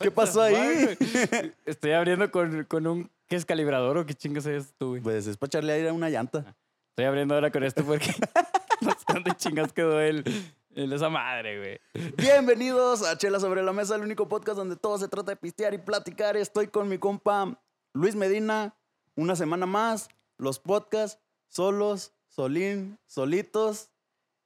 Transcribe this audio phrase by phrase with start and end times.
[0.00, 0.96] ¿Qué pasó ahí?
[1.66, 3.10] Estoy abriendo con, con un...
[3.28, 5.02] ¿Qué es calibrador o qué chingas es tú, güey?
[5.02, 6.56] Pues es para echarle aire a una llanta.
[6.88, 8.10] Estoy abriendo ahora con esto porque
[8.80, 10.24] no sé dónde chingas quedó el,
[10.74, 12.12] el esa madre, güey.
[12.16, 15.74] Bienvenidos a Chela sobre la Mesa, el único podcast donde todo se trata de pistear
[15.74, 16.34] y platicar.
[16.34, 17.60] Estoy con mi compa
[17.92, 18.74] Luis Medina,
[19.16, 20.08] una semana más,
[20.38, 23.90] los podcasts, solos, solín, solitos.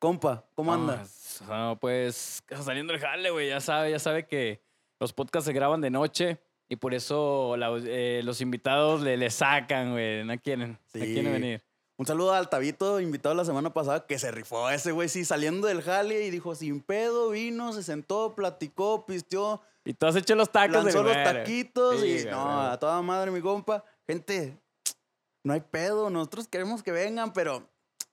[0.01, 1.07] Compa, ¿cómo anda?
[1.47, 3.51] No, no, pues saliendo del jale, güey.
[3.51, 4.64] Ya sabe, ya sabe que
[5.01, 9.31] los podcasts se graban de noche y por eso la- eh, los invitados le, le
[9.31, 10.25] sacan, güey.
[10.25, 11.63] No quieren, no quieren venir.
[11.97, 15.69] Un saludo al Tabito, invitado la semana pasada, que se rifó ese güey, sí, saliendo
[15.69, 20.35] del jale y dijo, sin pedo, vino, se sentó, platicó, pisteó, Y tú has hecho
[20.35, 22.67] los tacos lanzó del los taquitos Sí, y güey, no, güey.
[22.73, 23.85] a toda madre, mi compa.
[24.09, 24.59] Gente,
[25.45, 27.63] no hay pedo, nosotros queremos que vengan, pero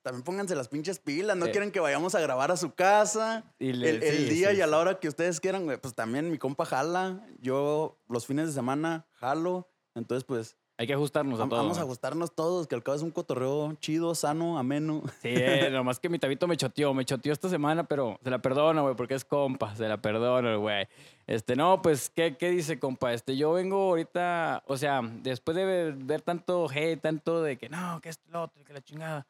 [0.02, 1.52] también pónganse las pinches pilas, no Sí.
[1.52, 3.44] quieren que vayamos a grabar a su casa.
[3.60, 5.78] Y le- el, el sí, día sí, y a la hora que ustedes quieran, güey,
[5.78, 10.94] pues también mi compa jala, yo los fines de semana jalo, entonces pues Hay que
[10.96, 11.60] ajustarnos a vam- todo.
[11.60, 11.90] vamos a güey.
[11.90, 15.04] gustarnos todos, que al cabo es un cotorreo chido, sano, ameno.
[15.22, 18.40] Sí, eh, nomás que mi tabito me choteó, me choteó esta semana, pero se la
[18.42, 20.88] perdono, güey, porque es compa, se la perdono, güey.
[21.28, 23.14] Este, no, pues, ¿qué, ¿qué dice, compa?
[23.14, 27.70] Este, yo vengo ahorita, o sea, después de ver, ver tanto hate, tanto de que
[27.70, 29.28] no, que esto, lo otro, que la chingada.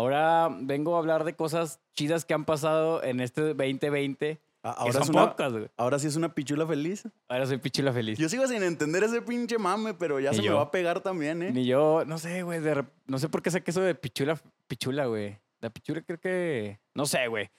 [0.00, 4.40] Ahora vengo a hablar de cosas chidas que han pasado en este 2020.
[4.62, 5.68] A- que Ahora, son es una- pocas, güey.
[5.76, 7.06] ahora sí es una pichula feliz.
[7.28, 8.18] Ahora soy pichula feliz.
[8.18, 11.00] Yo sigo sin entender ese pinche mame, pero ya Ni se me va a pegar
[11.00, 11.52] también, ¿eh?
[11.52, 14.38] Ni yo, no sé, güey, de rep- no sé por qué saqué eso de pichula,
[14.68, 15.38] pichula, güey.
[15.60, 17.50] La pichula creo que, no sé, güey.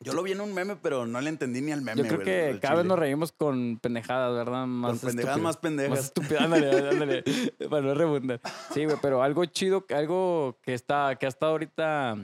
[0.00, 2.02] Yo lo vi en un meme, pero no le entendí ni al meme.
[2.02, 2.88] Yo creo güey, que cada vez chile.
[2.88, 4.66] nos reímos con pendejadas, ¿verdad?
[4.66, 5.40] Más Con pendejadas estúpidas.
[5.42, 5.90] más pendejas.
[5.90, 7.22] Más estúpidas, ándale, ándale.
[7.70, 8.40] Para no redundar.
[8.72, 12.16] Sí, güey, pero algo chido, algo que está, que ha estado ahorita,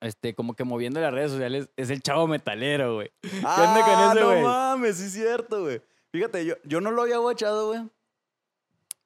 [0.00, 3.12] este, como que moviendo las redes sociales, es el chavo metalero, güey.
[3.44, 4.42] Ah, onda con ese, no güey?
[4.42, 5.80] mames, sí es cierto, güey.
[6.10, 7.88] Fíjate, yo, yo no lo había guachado, güey.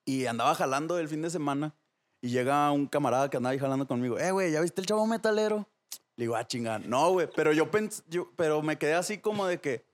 [0.07, 1.75] Y andaba jalando el fin de semana.
[2.23, 4.19] Y llega un camarada que andaba ahí jalando conmigo.
[4.19, 5.69] Eh, güey, ¿ya viste el chavo metalero?
[6.17, 6.79] Le digo, ah, chingada.
[6.79, 7.29] No, güey.
[7.35, 9.85] Pero yo pensé, yo, pero me quedé así como de que.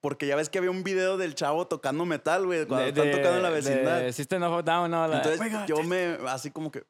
[0.00, 3.06] Porque ya ves que había un video del chavo tocando metal, güey, cuando De- están
[3.06, 4.10] de- tocando en la de vecindad.
[4.12, 6.84] System of Down, no, la- Entonces yo me, así como que.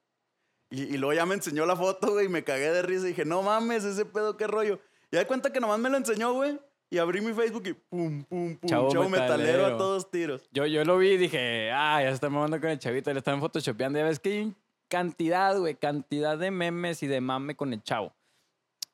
[0.70, 3.09] Y, y luego ya me enseñó la foto, güey, y me cagué de risa y
[3.09, 4.81] dije, no mames, ese pedo, qué rollo.
[5.12, 6.59] Y de cuenta que nomás me lo enseñó, güey,
[6.91, 9.38] y abrí mi Facebook y pum, pum, pum, Chavo chavo, metalero.
[9.38, 9.66] metalero.
[9.66, 10.48] a todos tiros.
[10.50, 13.19] Yo, yo lo vi y dije, ah, ya se está mamando con el chavito, le
[13.19, 13.98] están photoshopeando.
[14.00, 14.54] Ya ves que hay
[14.88, 18.12] cantidad, güey, cantidad de memes y de mame con el chavo.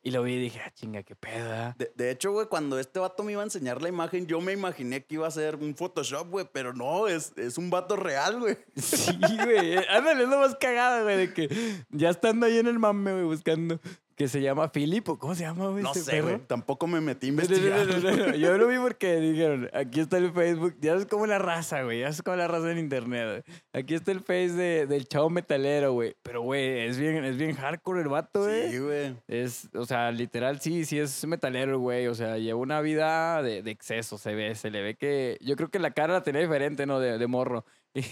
[0.03, 1.75] Y lo vi y dije, ah, chinga, qué pedo.
[1.77, 4.53] De, de hecho, güey, cuando este vato me iba a enseñar la imagen, yo me
[4.53, 8.41] imaginé que iba a ser un Photoshop, güey, pero no, es, es un vato real,
[8.41, 8.56] güey.
[8.77, 9.77] Sí, güey.
[9.89, 11.49] Ándale, es lo más cagado, güey, de que
[11.91, 13.78] ya estando ahí en el mame, güey, buscando,
[14.20, 15.19] que se llama Filipo.
[15.19, 15.82] ¿Cómo se llama, güey?
[15.82, 17.86] No ese sé, güey, tampoco me metí a investigar.
[17.86, 18.34] no, no, no.
[18.36, 20.76] Yo lo vi porque dijeron, aquí está el Facebook.
[20.78, 22.00] Ya es como la raza, güey.
[22.00, 23.42] Ya es como la raza en internet.
[23.47, 23.56] güey.
[23.72, 26.14] Aquí está el Face de- del chavo metalero, güey.
[26.22, 28.70] Pero, güey, es bien, es bien hardcore el vato, güey.
[28.72, 29.16] Sí, güey.
[29.26, 32.06] Es, o sea, literal, sí, sí es metalero, güey.
[32.06, 34.54] O sea, lleva una vida de, de exceso, se ve.
[34.54, 35.38] Se le ve que...
[35.41, 37.00] Yo creo que la cara la tenía diferente, ¿no?
[37.00, 37.64] De, de morro.
[37.94, 38.03] Y,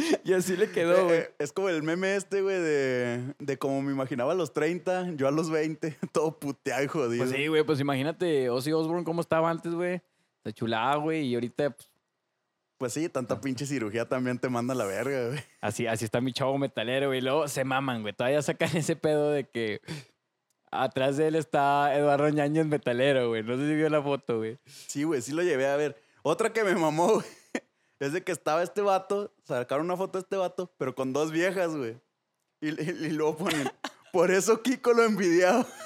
[0.24, 1.18] y así le Eh, quedó, güey.
[1.18, 5.12] eh, es como el meme este, güey, de, de como me imaginaba a los 30,
[5.16, 7.24] yo a los 20, todo puteado y jodido.
[7.24, 10.00] Pues sí, güey, pues imagínate Ozzy Osbourne cómo estaba antes, güey.
[10.44, 11.90] Se chulaba, güey, y ahorita pues,
[12.78, 15.40] Pues sí, tanta pinche cirugía también te manda a la verga, güey.
[15.60, 17.18] así, así está mi chavo metalero, güey.
[17.18, 18.14] Y luego se maman, güey.
[18.14, 19.80] Todavía sacan ese pedo de que
[20.70, 23.42] atrás de él está Eduardo Ñañez metalero, güey.
[23.42, 24.58] No sé si vio la foto, güey.
[24.64, 26.00] Sí, güey, sí lo llevé a ver.
[26.22, 27.26] Otra que me mamó, güey,
[28.00, 31.30] es de que estaba este vato, sacaron una foto de este vato, pero con dos
[31.30, 31.96] viejas, güey.
[32.60, 33.70] Y, y- y luego ponen,
[34.12, 35.66] por eso Kiko lo envidiaba.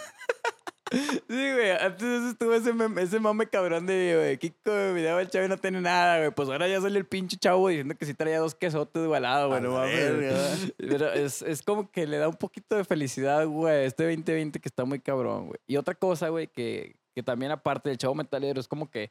[0.92, 1.70] Sí, güey.
[1.72, 5.48] Antes estuvo ese, meme- ese mame cabrón de, güey, Kiko me miraba el chavo y
[5.48, 6.30] no tiene nada, güey.
[6.30, 9.60] Pues ahora ya sale el pinche chavo diciendo que sí traía dos quesotes igualados, güey.
[9.62, 10.72] No mames.
[10.78, 14.69] Pero es, es como que le da un poquito de felicidad, güey, este 2020 que
[14.69, 15.58] está muy cabrón, güey.
[15.66, 19.10] Y otra cosa, güey, que, que también aparte del chavo metalero, es como que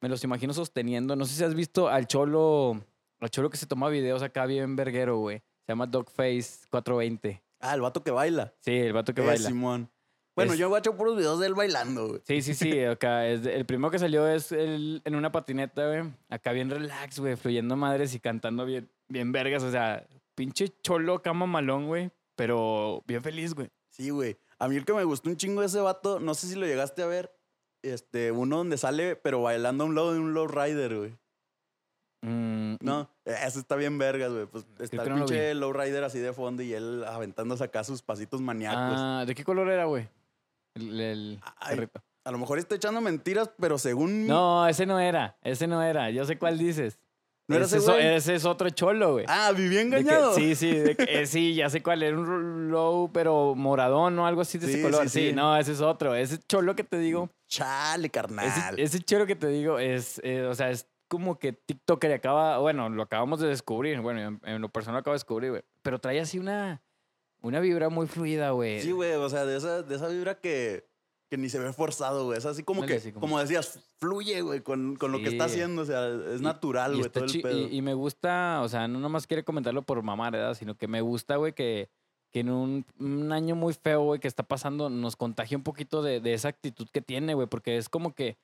[0.00, 1.16] me los imagino sosteniendo.
[1.16, 2.80] No sé si has visto al cholo,
[3.20, 5.38] al cholo que se toma videos acá bien verguero, güey.
[5.66, 7.42] Se llama Dogface 420.
[7.60, 8.54] Ah, el vato que baila.
[8.60, 9.48] Sí, el vato que Eh, baila.
[9.48, 9.90] Simón.
[10.34, 12.20] Bueno, Es- yo guacho puros videos de él bailando, güey.
[12.24, 12.80] Sí, sí, sí.
[12.84, 16.10] Acá es el primero que salió es el, en una patineta, güey.
[16.30, 19.62] Acá bien relax, güey, fluyendo madres y cantando bien, bien vergas.
[19.62, 22.10] O sea, pinche cholo, cama malón, güey.
[22.36, 23.68] Pero bien feliz, güey.
[23.90, 24.38] Sí, güey.
[24.58, 26.64] A mí el que me gustó un chingo de ese vato, no sé si lo
[26.66, 27.30] llegaste a ver,
[27.82, 31.16] este, uno donde sale, pero bailando a un lado de un lowrider, güey.
[32.22, 34.46] Mm, No, ese está bien vergas, güey.
[34.46, 38.40] Pues está el no pinche lowrider así de fondo y él aventándose acá sus pasitos
[38.40, 38.78] maníacos.
[38.98, 40.08] Ah, ¿de qué color era, güey?
[40.74, 42.02] El, el Ay, perrito.
[42.24, 44.26] a lo mejor estoy echando mentiras, pero según...
[44.26, 45.36] No, ese no era.
[45.42, 46.10] Ese no era.
[46.10, 46.98] Yo sé cuál dices.
[47.50, 48.06] ¿No era ese es o- güey?
[48.14, 49.24] ese es otro cholo, güey.
[49.28, 50.34] Ah, viví De que- engañado.
[50.34, 52.02] sí, sí, de que- eh, sí, ya sé cuál.
[52.02, 55.02] Era un low, pero moradón o algo así de ese color.
[55.08, 55.34] sí, Sí, sí.
[55.34, 56.14] no, ese es otro.
[56.14, 58.46] Ese cholo que te digo, Chale, carnal.
[58.78, 62.14] ese, ese cholo que te digo es, eh, o sea, es como que TikToker y
[62.14, 64.00] acaba, bueno, lo acabamos de descubrir.
[64.00, 65.62] Bueno, en, en lo personal lo acabo de descubrir, güey.
[65.82, 66.82] Pero trae así una,
[67.42, 68.80] una vibra muy fluida, güey.
[68.80, 70.88] Sí, güey, o sea, de esa, de esa vibra que,
[71.30, 72.38] que ni se ve forzado, güey.
[72.38, 73.38] Es así como que, como- como...
[73.38, 75.82] decías, fluye, güey, con, con lo que está haciendo.
[75.82, 77.58] O sea, es Y- natural, güey, todo el pedo.
[77.68, 80.54] y, y me gusta, o sea, no nomás quiere comentarlo por mamar, ¿verdad?
[80.54, 81.88] Sino que me gusta, güey, que,
[82.32, 86.02] que en un, un año muy feo, güey, que está pasando, nos contagia un poquito
[86.02, 88.36] de, de esa actitud que tiene, güey, porque es como que,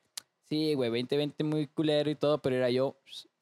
[0.49, 2.97] sí, güey, 2020 muy culero y todo, pero era yo,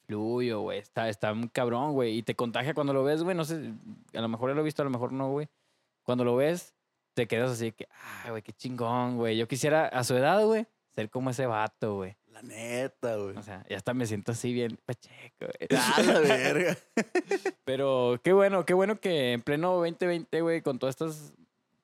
[0.08, 3.44] fluyo, güey, está, está muy cabrón, güey, y te contagia cuando lo ves, güey, no
[3.44, 3.74] sé,
[4.14, 5.48] a lo mejor ya lo he visto, a lo mejor no, güey.
[6.04, 6.75] Cuando lo ves,
[7.16, 9.38] te quedas así que, ah, güey, qué chingón, güey.
[9.38, 12.16] Yo quisiera, a su edad, güey, ser como ese vato, güey.
[12.28, 13.38] La neta, güey.
[13.38, 15.70] O sea, ya hasta me siento así bien pacheco, güey.
[15.72, 16.78] Ah, la verga.
[17.64, 21.34] Pero qué bueno, qué bueno que en pleno 2020, güey, con todas estas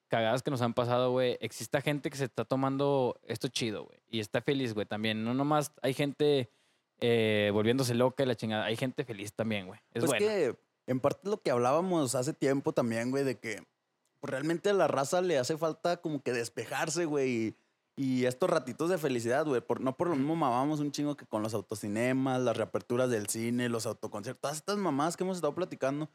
[0.09, 3.99] cagadas que nos han pasado, güey, exista gente que se está tomando esto chido, güey.
[4.09, 5.23] Y está feliz, güey, también.
[5.23, 6.51] No nomás hay gente
[6.99, 8.65] eh, volviéndose loca y la chingada.
[8.65, 9.79] Hay gente feliz también, güey.
[9.93, 10.25] Es pues bueno.
[10.27, 10.55] que,
[10.87, 13.63] en parte lo que hablábamos hace tiempo también, güey, de que
[14.21, 17.55] pues, realmente a la raza le hace falta como que despejarse, güey.
[17.97, 19.61] Y, estos ratitos de felicidad, güey.
[19.61, 23.27] Por, no por lo mismo mamamos un chingo que con los autocinemas, las reaperturas del
[23.27, 26.09] cine, los autoconciertos, todas estas mamás que hemos estado platicando.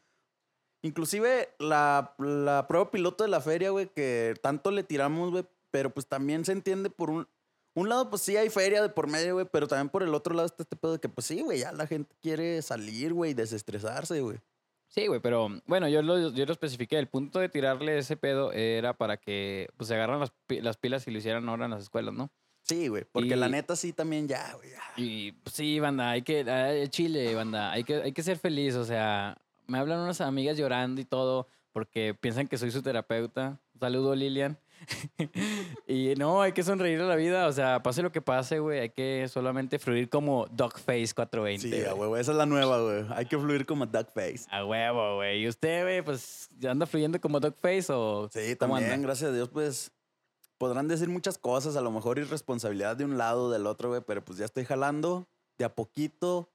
[0.82, 5.90] Inclusive la, la prueba piloto de la feria, güey, que tanto le tiramos, güey, pero
[5.90, 7.28] pues también se entiende por un...
[7.74, 10.34] Un lado, pues sí hay feria de por medio, güey, pero también por el otro
[10.34, 13.34] lado está este pedo de que, pues sí, güey, ya la gente quiere salir, güey,
[13.34, 14.40] desestresarse, güey.
[14.88, 16.98] Sí, güey, pero bueno, yo lo, yo lo especifiqué.
[16.98, 21.06] El punto de tirarle ese pedo era para que pues, se agarran las, las pilas
[21.06, 22.30] y lo hicieran ahora en las escuelas, ¿no?
[22.62, 24.70] Sí, güey, porque la neta sí también ya, güey.
[24.96, 28.74] Y pues, sí, banda, hay que, ah, Chile, banda, hay que, hay que ser feliz,
[28.74, 29.38] o sea,
[29.68, 33.60] me hablan unas amigas llorando y todo porque piensan que soy su terapeuta.
[33.78, 34.58] Saludo, Lilian.
[35.86, 38.80] y no, hay que sonreír a la vida, o sea, pase lo que pase, güey,
[38.80, 41.68] hay que solamente fluir como Dogface 420.
[41.68, 43.04] Sí, a huevo, esa es la nueva, güey.
[43.14, 44.46] Hay que fluir como Duckface.
[44.50, 45.42] A huevo, güey.
[45.42, 49.06] ¿Y usted, güey, pues, ya anda fluyendo como Dogface o Sí, también, anda?
[49.06, 49.92] gracias a Dios, pues
[50.58, 54.00] podrán decir muchas cosas, a lo mejor irresponsabilidad de un lado o del otro, güey,
[54.06, 55.26] pero pues ya estoy jalando
[55.58, 56.50] de a poquito.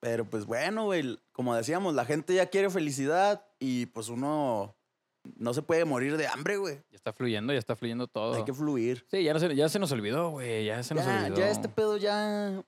[0.00, 4.76] Pero pues bueno, güey, como decíamos, la gente ya quiere felicidad y pues uno
[5.36, 6.76] no se puede morir de hambre, güey.
[6.90, 8.34] Ya está fluyendo, ya está fluyendo todo.
[8.34, 9.04] Hay que fluir.
[9.10, 11.36] Sí, ya, no se, ya se nos olvidó, güey, ya se nos Ya, olvidó.
[11.36, 12.62] ya este pedo ya...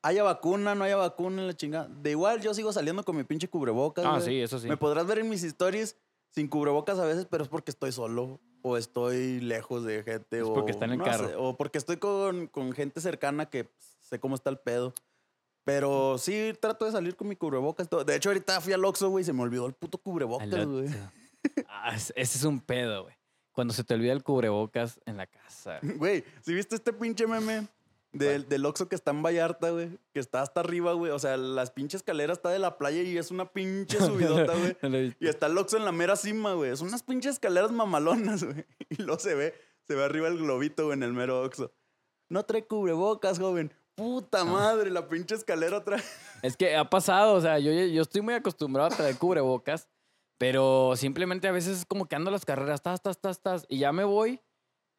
[0.00, 1.88] Haya vacuna, no haya vacuna, la chingada.
[1.88, 4.22] De igual, yo sigo saliendo con mi pinche cubrebocas, Ah, güey.
[4.24, 4.68] sí, eso sí.
[4.68, 5.96] Me podrás ver en mis stories
[6.30, 10.38] sin cubrebocas a veces, pero es porque estoy solo o estoy lejos de gente.
[10.38, 11.28] Es o, porque está en el no carro.
[11.28, 13.68] sé, o porque estoy con, con gente cercana que
[14.00, 14.94] sé cómo está el pedo.
[15.64, 17.88] Pero sí trato de salir con mi cubrebocas.
[17.88, 18.04] todo.
[18.04, 20.88] De hecho, ahorita fui al Oxxo, güey, y se me olvidó el puto cubrebocas, güey.
[21.68, 23.14] Ah, es- ese es un pedo, güey.
[23.52, 25.80] Cuando se te olvida el cubrebocas en la casa.
[25.96, 26.24] güey.
[26.42, 27.66] ¿sí viste este pinche meme?
[28.10, 29.90] Del, del Oxxo que está en Vallarta, güey.
[30.14, 31.12] Que está hasta arriba, güey.
[31.12, 35.14] O sea, las pinches escaleras está de la playa y es una pinche subidota, güey.
[35.20, 36.74] Y está el Oxxo en la mera cima, güey.
[36.76, 38.64] Son unas pinches escaleras mamalonas, güey.
[38.88, 39.54] Y luego se ve,
[39.86, 41.72] se ve arriba el globito, güey, en el mero Oxxo.
[42.30, 43.72] No trae cubrebocas, joven.
[43.94, 46.02] Puta madre, la pinche escalera trae.
[46.42, 49.88] Es que ha pasado, o sea, yo, yo estoy muy acostumbrado a traer cubrebocas,
[50.38, 53.78] pero simplemente a veces es como que ando las carreras, tas, tas, tas, tas, y
[53.78, 54.40] ya me voy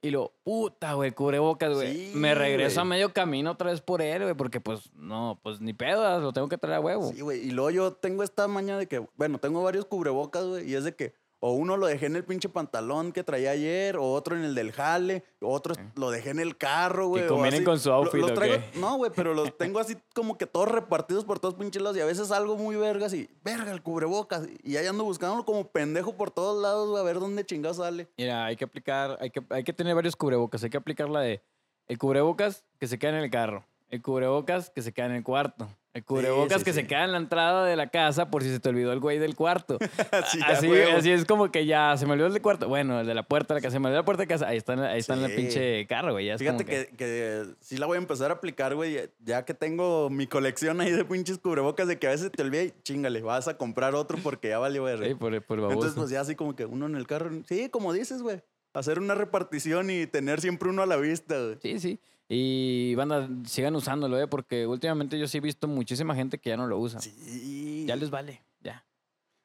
[0.01, 1.93] y lo, puta, güey, cubrebocas, güey.
[1.93, 5.59] Sí, me regreso a medio camino otra vez por él, güey, porque pues no, pues
[5.59, 7.11] ni pedas, lo tengo que traer a huevo.
[7.11, 7.45] Sí, güey.
[7.45, 10.69] Y luego yo tengo esta maña de que, bueno, tengo varios cubrebocas, güey.
[10.69, 13.97] Y es de que o uno lo dejé en el pinche pantalón que traía ayer,
[13.97, 17.23] o otro en el del jale, o otro lo dejé en el carro, güey.
[17.23, 18.79] o combinen con su outfit, los ¿o traigo- qué?
[18.79, 21.97] No, güey, pero los tengo así como que todos repartidos por todos pinches lados.
[21.97, 24.47] Y a veces salgo muy vergas y, verga, el cubrebocas.
[24.63, 28.09] Y ahí ando buscándolo como pendejo por todos lados, güey, a ver dónde chingado sale.
[28.17, 30.63] Mira, hay que aplicar, hay que, hay que tener varios cubrebocas.
[30.63, 31.41] Hay que aplicar la de
[31.87, 35.23] el cubrebocas que se queda en el carro, el cubrebocas que se queda en el
[35.23, 35.67] cuarto,
[35.99, 36.81] el cubrebocas sí, que sí.
[36.81, 39.19] se queda en la entrada de la casa por si se te olvidó el güey
[39.19, 39.77] del cuarto.
[40.11, 40.69] Así,
[41.11, 42.67] es como que ya se me olvidó el del cuarto.
[42.67, 44.47] Bueno, el de la puerta de la casa, se me olvidó la puerta de casa.
[44.47, 45.35] Ahí está, la- ahí está en el Sí.
[45.37, 46.25] pinche carro, güey.
[46.37, 50.09] Fíjate como que, que sí la voy a empezar a aplicar, güey, ya que tengo
[50.09, 53.47] mi colección ahí de pinches cubrebocas de que a veces te olvida y chingale, vas
[53.47, 55.05] a comprar otro porque ya valió verga.
[55.07, 55.59] Sí, por, por.
[55.59, 57.29] Entonces, pues ya así como que uno en el carro.
[57.47, 58.41] Sí, como dices, güey.
[58.73, 61.57] Hacer una repartición y tener siempre uno a la vista, güey.
[61.61, 61.99] Sí, sí.
[62.31, 64.27] Y banda, sigan usándolo, ¿eh?
[64.27, 67.01] Porque últimamente yo sí he visto muchísima gente que ya no lo usa.
[67.01, 67.85] Sí.
[67.87, 68.85] Ya les vale, ya.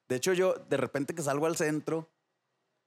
[0.09, 2.11] De hecho, yo de repente que salgo al centro,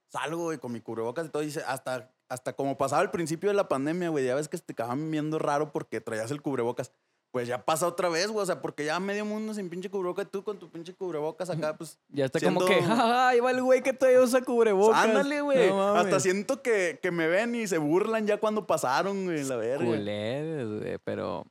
[0.06, 3.48] salgo, güey, con mi cubrebocas y todo, y se- hasta hasta como pasaba al principio
[3.48, 6.92] de la pandemia, güey, ya ves que te acaban viendo raro porque traías el cubrebocas.
[7.30, 10.30] Pues ya pasa otra vez, güey, o sea, porque ya medio mundo sin pinche cubrebocas,
[10.30, 11.98] tú con tu pinche cubrebocas acá, pues.
[12.08, 15.04] Ya está como que, ¡ah, ahí va el güey que todavía usa cubrebocas!
[15.04, 15.68] Ándale, güey.
[15.68, 19.56] No Hasta siento que, que me ven y se burlan ya cuando pasaron, güey, la
[19.56, 19.84] verga.
[19.84, 21.44] Culeros, güey, pero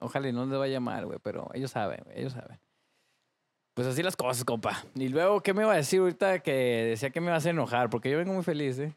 [0.00, 2.58] ojalá y no les vaya mal, güey, pero ellos saben, güey, ellos saben.
[3.74, 4.84] Pues así las cosas, compa.
[4.96, 6.52] Y luego, ¿qué me iba a decir ahorita que
[6.90, 7.90] decía que me vas a enojar?
[7.90, 8.92] Porque yo vengo muy feliz, ¿eh?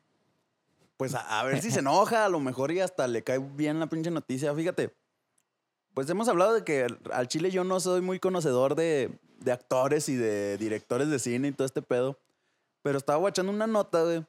[0.97, 3.79] Pues a, a ver si se enoja, a lo mejor y hasta le cae bien
[3.79, 4.53] la pinche noticia.
[4.55, 4.91] Fíjate,
[5.93, 10.09] pues hemos hablado de que al- chile yo no soy muy conocedor de, de actores
[10.09, 12.17] y de directores de cine y todo este pedo.
[12.81, 14.25] Pero estaba guachando una nota, güey,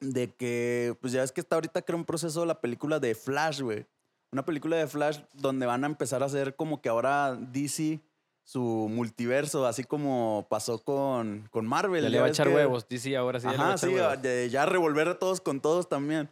[0.00, 3.60] de que, pues ya ves que está ahorita creo un proceso la película de Flash,
[3.60, 3.86] güey.
[4.32, 8.00] Una película de Flash donde van a empezar a hacer como que ahora DC
[8.42, 8.60] su
[8.90, 12.02] multiverso, así como pasó con, con Marvel.
[12.02, 13.46] Ya le va a echar que- huevos, dice ahora sí.
[13.46, 14.22] ya le va a Ajá, echar sí, huevos.
[14.22, 16.28] de ya revolver a todos con todos también.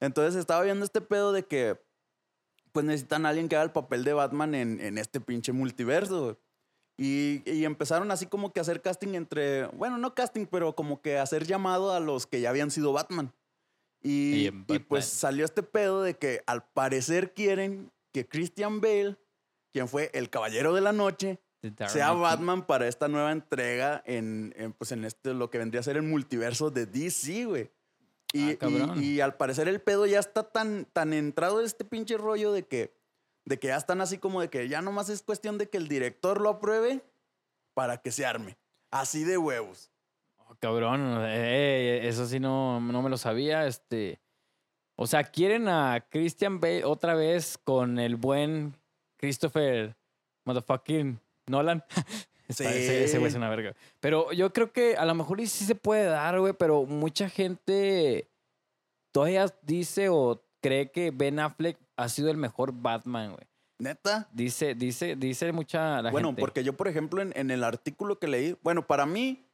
[0.00, 1.78] Entonces estaba viendo este pedo de que
[2.72, 6.38] pues necesitan a alguien que haga el papel de Batman en, en este pinche multiverso.
[6.96, 11.00] Y, y empezaron así como que a hacer casting entre, bueno, no casting, pero como
[11.00, 13.32] que hacer llamado a los que ya habían sido Batman.
[14.02, 19.16] Y Y, y, pues salió este pedo de que al parecer quieren que Christian Bale,
[19.72, 21.40] quien fue el Caballero de la Noche,
[21.88, 22.12] sea.
[22.12, 25.96] Batman para esta nueva entrega en, en, pues en este, lo que vendría a ser
[25.96, 27.70] el multiverso de DC, güey.
[28.32, 32.16] Y, Ah, y- al parecer el pedo ya está tan, tan entrado en este pinche
[32.16, 32.94] rollo de que,
[33.44, 35.88] de que ya están así como de que ya nomás es cuestión de que el
[35.88, 37.02] director lo apruebe
[37.74, 38.56] para que se arme.
[38.92, 39.90] Así de huevos.
[40.38, 43.66] Oh, cabrón, eh, eso sí no, no me lo sabía.
[43.66, 44.20] Este,
[44.96, 48.76] o sea, quieren a Christian Bale otra vez con el buen
[49.16, 49.96] Christopher
[50.44, 51.84] motherfucking Nolan.
[52.50, 53.38] Está- Ese, ese güey es Sí.
[53.38, 53.74] una verga.
[54.00, 58.28] Pero yo creo que a lo mejor sí se puede dar, güey, pero mucha gente
[59.12, 63.46] todavía dice o cree que Ben Affleck ha sido el mejor Batman, güey.
[63.78, 64.28] Neta.
[64.32, 66.40] Dice, dice, dice mucha la bueno, gente.
[66.40, 69.46] porque yo, por ejemplo, en, en el artículo que leí, bueno, para mí,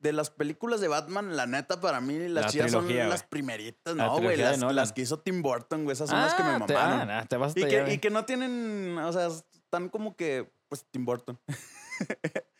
[0.00, 3.22] de las películas de Batman, la neta, para mí, las La chidas son trilogía, las
[3.22, 6.42] primeritas, La no, güey, las, las que hizo Tim Burton, güey, esas son las que
[6.42, 7.00] me Ah, te- mamaron.
[7.02, 10.50] ah, nah, te vas y, que, y que no tienen, o sea, están como que,
[10.68, 11.38] pues, Tim Burton.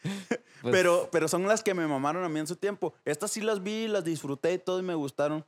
[0.62, 2.94] Pues, pero, pero son las que me mamaron a mí en su tiempo.
[3.04, 5.44] Estas sí las vi, las disfruté y todo y me gustaron.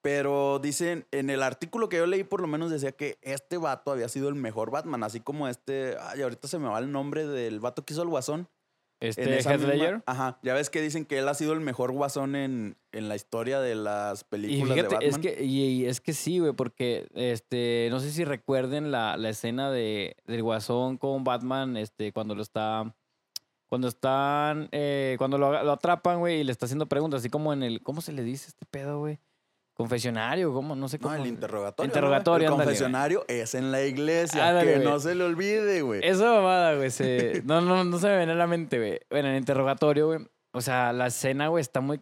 [0.00, 3.90] Pero dicen, en el artículo que yo leí por lo menos decía que este vato
[3.90, 7.26] había sido el mejor Batman, así como este, ay, ahorita se me va el nombre
[7.26, 8.48] del vato que hizo el guasón.
[9.00, 10.02] En Este esa misma- Ledger.
[10.06, 13.16] Ajá, ya ves que dicen que él ha sido el mejor guasón en, en la
[13.16, 15.10] historia de las Y películas de fíjate, Batman.
[15.10, 19.16] es que, y, y es que sí, güey, porque este, no sé si recuerden la,
[19.18, 22.94] la escena de, del Guasón con Batman, este, cuando lo está.
[23.68, 24.68] Cuando están.
[24.72, 27.82] eh, cuando lo, lo atrapan, güey, y le está haciendo preguntas, así como en el.
[27.82, 29.18] ¿Cómo se le dice este pedo, güey?
[29.74, 30.74] Confesionario, ¿cómo?
[30.74, 31.14] No sé No, cómo.
[31.22, 31.86] el interrogatorio.
[31.86, 32.44] ¿no, Interrogatorio, güey?
[32.46, 32.66] El güey.
[32.66, 34.48] confesionario es en la iglesia.
[34.48, 34.88] Ándale, que güey.
[34.88, 36.00] no se le olvide, güey.
[36.02, 36.90] Esa mamada, güey.
[36.90, 38.98] se- No, no, no se me viene a la mente, güey.
[39.08, 40.26] Bueno, en el interrogatorio, güey.
[40.52, 42.00] O sea, la escena, güey, está muy,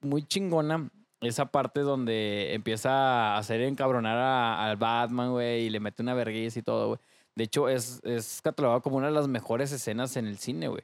[0.00, 0.88] muy chingona.
[1.20, 2.90] Esa parte donde empieza
[3.34, 7.00] a hacer encabronar a- al Batman, güey, y le mete una vergüenza y todo, güey.
[7.34, 10.82] De hecho, es, es catalogado como una de las mejores escenas en el cine, güey.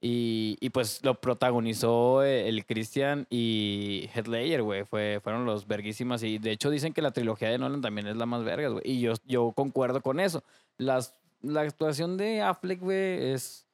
[0.00, 4.84] Y, y, pues lo protagonizó eh, el Christian y Heath Ledger, güey.
[4.84, 6.22] Fue, fueron los verguísimas.
[6.22, 8.82] Y de hecho dicen que la trilogía de Nolan también es la más vergas, güey.
[8.84, 10.44] Y yo, yo concuerdo con eso.
[10.76, 13.66] Las, la actuación de Affleck, güey, es,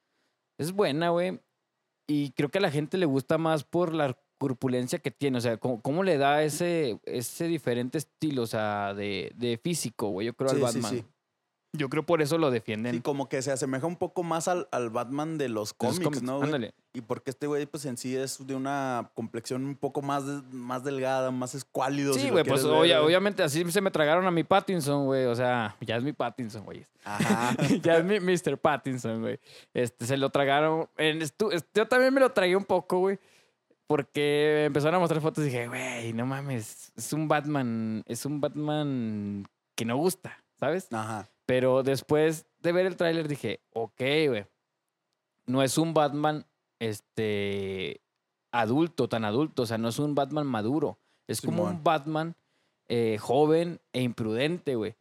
[0.56, 1.40] es buena, güey.
[2.06, 5.36] Y creo que a la gente le gusta más por la corpulencia que tiene.
[5.38, 10.08] O sea, cómo, cómo le da ese, ese diferente estilo, o sea, de, de físico,
[10.08, 10.28] güey.
[10.28, 10.90] Yo creo al Sí, sí, Batman.
[10.90, 11.04] sí.
[11.76, 12.94] Yo creo por eso lo defienden.
[12.94, 15.98] Sí, como que se asemeja un poco más al, al Batman de los de los
[15.98, 16.40] cómics, ¿no?
[16.40, 16.72] Ándale.
[16.92, 20.84] Y porque este güey, pues en sí es de una complexión un poco más, más
[20.84, 22.14] delgada, más escuálido.
[22.14, 23.06] Sí, güey, pues quieres ver, obvia- güey.
[23.06, 25.24] obviamente así se me tragaron a mi Pattinson, güey.
[25.24, 26.86] O sea, ya es mi Pattinson, güey.
[27.04, 27.56] Ajá.
[27.82, 28.56] ya es mi Mr.
[28.56, 29.40] Pattinson, güey.
[29.72, 30.88] Este, se lo tragaron.
[30.96, 33.18] En estu- est- yo también me lo tragué un poco, güey.
[33.86, 36.92] Porque empezaron a mostrar fotos y dije, güey, no mames.
[36.96, 38.02] Es un Batman.
[38.06, 40.88] Es un Batman que no gusta, ¿sabes?
[40.92, 41.28] Ajá.
[41.46, 44.46] Pero después de ver el tráiler dije, ok, güey.
[45.46, 46.46] No es un Batman,
[46.78, 48.00] este,
[48.50, 49.62] adulto, tan adulto.
[49.62, 50.98] O sea, no es un Batman maduro.
[51.26, 52.36] Es como un Batman
[52.88, 54.96] eh, joven e imprudente, güey.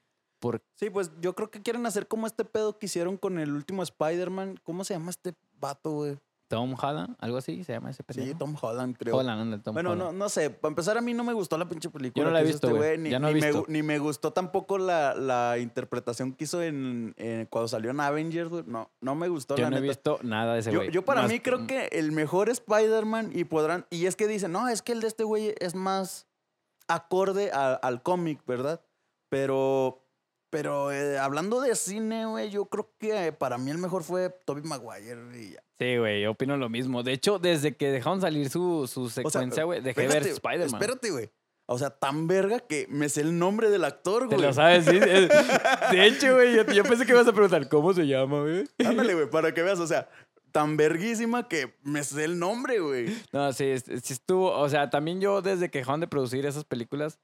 [0.75, 3.81] Sí, pues yo creo que quieren hacer como este pedo que hicieron con el último
[3.83, 4.59] Spider-Man.
[4.63, 6.17] ¿Cómo se llama este vato, güey?
[6.47, 8.27] Tom Holland, algo así se llama ese pendejo.
[8.31, 9.17] Sí, Tom Holland, creo.
[9.17, 10.11] Holland, ándale, Tom bueno, Holland.
[10.11, 10.49] no, no sé.
[10.51, 12.23] Para empezar, a mí no me gustó la pinche película.
[12.23, 12.97] Yo no la he visto, este güey.
[12.99, 13.33] Ni, no he
[13.67, 17.99] ni me, ni gustó tampoco la, la interpretación que hizo en, en- cuando salió en
[17.99, 18.63] Avengers, güey.
[18.67, 19.91] No, no me gustó, Yo la no he neta.
[19.91, 20.91] visto nada de ese Yo, güey.
[20.91, 23.85] yo para Más- mí creo que el mejor Spider-Man y podrán...
[23.89, 26.27] Y es que dicen, no, es que el de este güey es más...
[26.87, 28.81] acorde a- al cómic, ¿verdad?
[29.29, 30.02] Pero,
[30.53, 34.61] pero eh, hablando de cine, güey, yo creo que para mí el mejor fue Tobey
[34.61, 35.63] Maguire y ya.
[35.79, 37.01] Sí, güey, yo opino lo mismo.
[37.01, 40.81] De hecho, desde que dejaron salir su, su secuencia, güey, dejé de ver espérate, Spider-Man.
[40.81, 41.31] Espérate, güey.
[41.65, 44.47] O sea, tan verga que me sé el nombre del actor, Te güey.
[44.47, 44.99] lo sabes, sí.
[44.99, 48.65] De hecho, güey, yo, yo pensé que ibas a preguntar, ¿cómo se llama, güey?
[48.85, 50.07] Ándale, güey, para que veas, o sea,
[50.51, 53.07] tan verguísima que me sé el nombre, güey.
[53.31, 54.51] No, sí, sí estuvo.
[54.51, 57.17] O sea, también yo desde que dejaron de producir esas películas,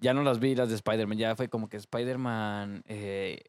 [0.00, 1.18] ya no las vi, las de Spider-Man.
[1.18, 3.42] Ya fue como que Spider-Man, eh,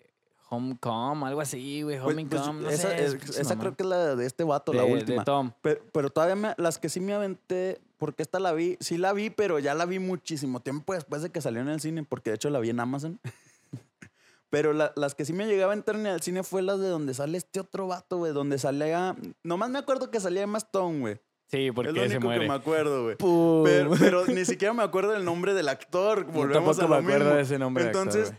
[0.49, 1.99] Homecoming, algo así, güey.
[1.99, 3.05] Pues- Homecoming, pues, no esa sé.
[3.05, 5.19] es- esa creo que es la de este vato, la última.
[5.21, 5.51] De Tom.
[5.61, 9.11] Pero, pero todavía me- las que sí me aventé, porque esta la vi, sí la
[9.13, 12.29] vi, pero ya la vi muchísimo tiempo después de que salió en el cine, porque
[12.29, 13.19] de hecho la vi en Amazon.
[14.49, 16.87] pero la- las que sí me llegaba a entrar en el cine fue las de
[16.87, 19.15] donde sale este otro vato, güey, donde salía...
[19.43, 21.19] Nomás me acuerdo que salía Emma Stone, güey.
[21.49, 22.41] Sí, Es porque lo se único muere.
[22.41, 23.15] que me acuerdo, güey.
[23.65, 26.25] Pero, pero ni siquiera me acuerdo del nombre del actor.
[26.25, 27.35] Volvemos tampoco a me lo acuerdo mismo.
[27.37, 27.83] de ese nombre.
[27.83, 28.29] de actor, Entonces,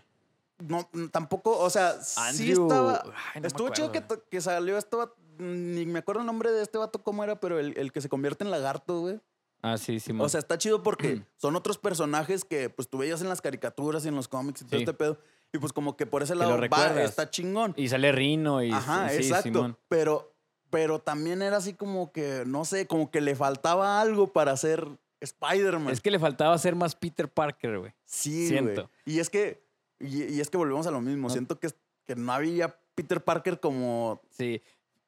[0.59, 0.69] güey.
[0.69, 3.03] no, mm, tampoco, o sea, sí estaba.
[3.05, 4.25] Ay, no me estuvo chido que, acuerdo.
[4.31, 5.17] que salió este vato.
[5.39, 8.09] Ni me acuerdo el nombre de este vato cómo era, pero el, el que se
[8.09, 9.21] convierte en lagarto, güey.
[9.63, 10.13] Ah, sí, sí.
[10.19, 14.05] O sea, está chido porque son otros personajes que pues tú veías en las caricaturas
[14.05, 15.19] y en los cómics y todo este pedo.
[15.53, 17.73] Y pues como que por ese lo lado va, está chingón.
[17.77, 18.71] y sale Rino y.
[18.71, 19.43] Ajá, sí, exacto.
[19.45, 19.79] Simón.
[19.89, 20.33] Pero,
[20.71, 24.87] pero también era así como que, no sé, como que le faltaba algo para ser
[25.21, 25.93] Spider-Man.
[25.93, 27.93] Es que le faltaba ser más Peter Parker, güey.
[28.05, 28.83] Sí, Siento.
[28.83, 29.17] güey.
[29.17, 29.63] Y es que,
[29.99, 31.29] y, y es que volvemos a lo mismo.
[31.29, 31.33] No.
[31.33, 31.69] Siento que,
[32.07, 34.21] que no había Peter Parker como.
[34.31, 34.63] Sí.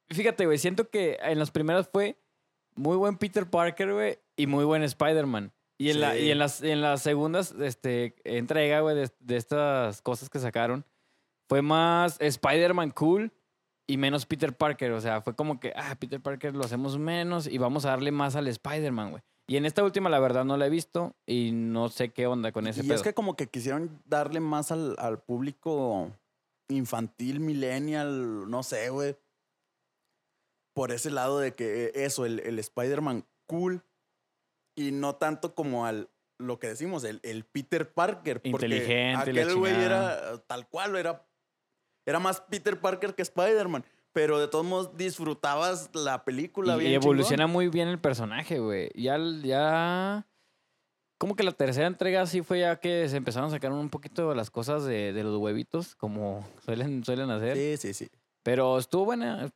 [0.09, 2.19] Fíjate, güey, siento que en los primeros fue
[2.75, 5.53] muy buen Peter Parker, güey, y muy buen Spider-Man.
[5.79, 10.03] Y en, la, y en las, en las segundas este, entrega, güey, de, de estas
[10.03, 10.85] cosas que sacaron,
[11.49, 13.33] fue más Spider-Man cool
[13.91, 14.93] y menos Peter Parker.
[14.93, 18.13] O sea, fue como que, ah, Peter Parker lo hacemos menos y vamos a darle
[18.13, 19.23] más al Spider-Man, güey.
[19.49, 22.53] Y en esta última, la verdad, no la he visto y no sé qué onda
[22.53, 22.95] con ese Y pedo.
[22.95, 26.13] es que como que quisieron darle más al, al público
[26.69, 29.17] infantil, millennial, no sé, güey.
[30.73, 33.83] Por ese lado de que eso, el, el Spider-Man cool.
[34.77, 38.41] Y no tanto como al lo que decimos, el, el Peter Parker.
[38.41, 41.27] Porque Inteligente la Aquel güey era tal cual, era,
[42.07, 43.85] era más Peter Parker que Spider-Man.
[44.13, 47.53] Pero de todos modos disfrutabas la película Y, bien y evoluciona chingón.
[47.53, 48.91] muy bien el personaje, güey.
[48.97, 50.27] Ya, ya.
[51.19, 54.35] Como que la tercera entrega sí fue ya que se empezaron a sacar un poquito
[54.35, 57.57] las cosas de, de los huevitos, como suelen, suelen hacer.
[57.57, 58.11] Sí, sí, sí.
[58.43, 59.53] Pero estuvo buena.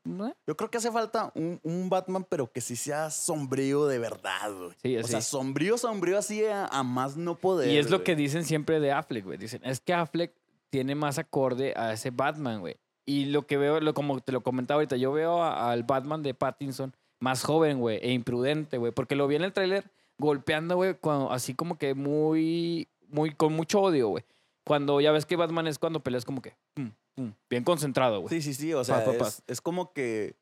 [0.47, 4.53] Yo creo que hace falta un, un Batman, pero que sí sea sombrío de verdad,
[4.57, 4.73] güey.
[4.83, 7.71] Sí, O sea, sombrío, sombrío así a, a más no poder.
[7.71, 8.05] Y es lo güey.
[8.05, 9.39] que dicen siempre de Affleck, güey.
[9.39, 10.35] Dicen, es que Affleck
[10.75, 12.81] tiene más acorde a ese Batman, güey.
[13.07, 16.35] Y lo que veo, lo, como te lo comentaba ahorita, yo veo al Batman de
[16.35, 18.91] Pattinson más joven, güey, e imprudente, güey.
[18.91, 20.97] Porque lo vi en el tráiler golpeando, güey,
[21.31, 24.25] así como que muy, muy, con mucho odio, güey.
[24.67, 28.31] Cuando ya ves que Batman es cuando peleas como que, pum, pum, bien concentrado, güey.
[28.31, 28.75] Sí, sí, sí.
[28.75, 29.29] O sea, Pa, pa, pa.
[29.29, 30.35] Es, es como que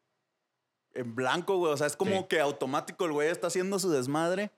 [0.94, 1.74] en blanco, güey.
[1.74, 2.26] O sea, es como Sí.
[2.30, 4.50] que automático el güey está haciendo su desmadre.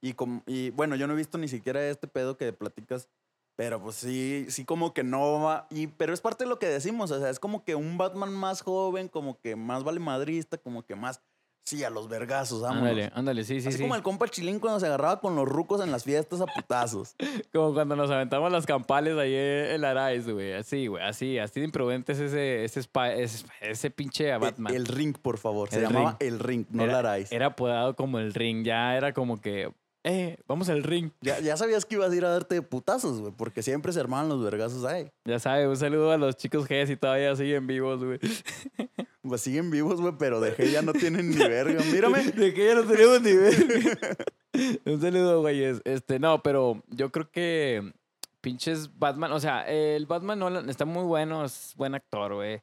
[0.00, 3.10] Y, como, y bueno, yo no he visto ni siquiera este pedo que platicas.
[3.58, 5.66] Pero pues sí, sí como que no va.
[5.70, 7.10] Y, pero es parte de lo que decimos.
[7.10, 10.84] O sea, es como que un Batman más joven, como que más vale madrista, como
[10.86, 11.20] que más.
[11.64, 12.82] Sí, a los vergazos, vámonos.
[12.88, 13.82] Ándale, ándale, sí, sí, Así sí.
[13.82, 17.14] como el compa Chilín cuando se agarraba con los rucos en las fiestas a putazos.
[17.52, 20.54] Como cuando nos aventamos las campales ahí en Araiz, güey.
[20.54, 24.72] Así, güey, así, así de imprudente es ese, ese, spa- ese, ese pinche Batman.
[24.72, 25.68] El, el ring, por favor.
[25.68, 26.32] Se El llamaba ring.
[26.32, 27.30] el ring, no era, la Arais.
[27.32, 29.70] Era apodado como el ring, ya era como que,
[30.04, 31.10] eh, vamos al ring.
[31.20, 34.28] Ya, ya sabías que ibas a ir a darte putazos, güey, porque siempre se armaban
[34.28, 35.10] los vergazos ahí.
[35.24, 38.18] Ya sabes, un saludo a los chicos G si todavía siguen vivos, güey.
[39.20, 41.82] Pues siguen vivos, güey, pero de G ya no tienen ni verga.
[41.92, 42.22] Mírame.
[42.32, 44.16] De que ya no tenemos ni ver.
[44.86, 45.82] un saludo, güeyes.
[45.84, 47.92] Este, no, pero yo creo que
[48.40, 52.62] pinches Batman, o sea, el Batman Nolan está muy bueno, es buen actor, güey.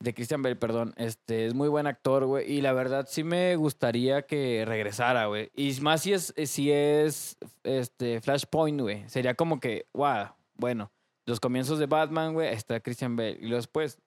[0.00, 0.94] De Christian Bale, perdón.
[0.96, 2.50] Este, es muy buen actor, güey.
[2.50, 5.50] Y la verdad sí me gustaría que regresara, güey.
[5.54, 9.08] Y más si es, si es este, Flashpoint, güey.
[9.10, 10.90] Sería como que, wow, bueno,
[11.26, 13.38] los comienzos de Batman, güey, está Christian Bale.
[13.42, 13.98] Y después,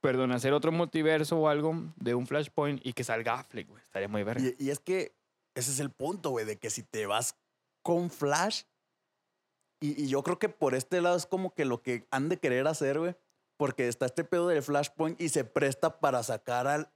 [0.00, 3.82] perdón, hacer otro multiverso o algo de un Flashpoint y que salga Affleck, güey.
[3.82, 4.42] Estaría muy verga.
[4.42, 5.14] Y, y es que
[5.54, 7.36] ese es el punto, güey, de que si te vas
[7.82, 8.62] con Flash,
[9.80, 12.38] y, y yo creo que por este lado es como que lo que han de
[12.38, 13.14] querer hacer, güey,
[13.58, 16.90] porque está este pedo del Flashpoint y se presta para sacar al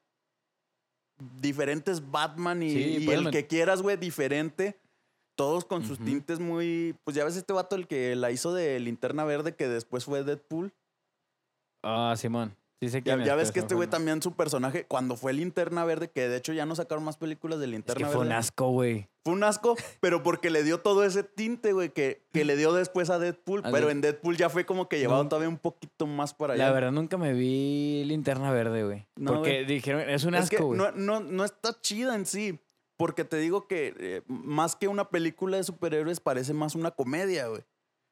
[1.41, 4.81] diferentes Batman y, Sí, y el que quieras, güey, diferente.
[5.35, 6.95] Todos con sus tintes muy.
[7.05, 10.25] Pues ya ves este vato, el que la hizo de linterna verde, que después fue
[10.25, 10.73] Deadpool.
[11.83, 12.55] Ah, Simón.
[12.83, 16.11] Sí sé Ya, es, ves que este güey también, su personaje, cuando fue linterna verde,
[16.11, 18.39] que de hecho ya no sacaron más películas de Es linterna que fue un verde.
[18.41, 19.09] asco, güey.
[19.25, 22.73] Fue un asco, pero porque le dio todo ese tinte, güey, que, que le dio
[22.73, 23.63] después a Deadpool.
[23.71, 25.29] Pero en Deadpool ya fue como que llevado No.
[25.29, 26.67] todavía un poquito más para allá.
[26.67, 29.07] La verdad, nunca me vi linterna verde, güey.
[29.15, 30.79] No, porque dijeron, es un es que asco, güey.
[30.79, 32.59] no, no, no está chida en sí.
[32.97, 37.47] Porque te digo que eh, más que una película de superhéroes parece más una comedia,
[37.47, 37.63] güey.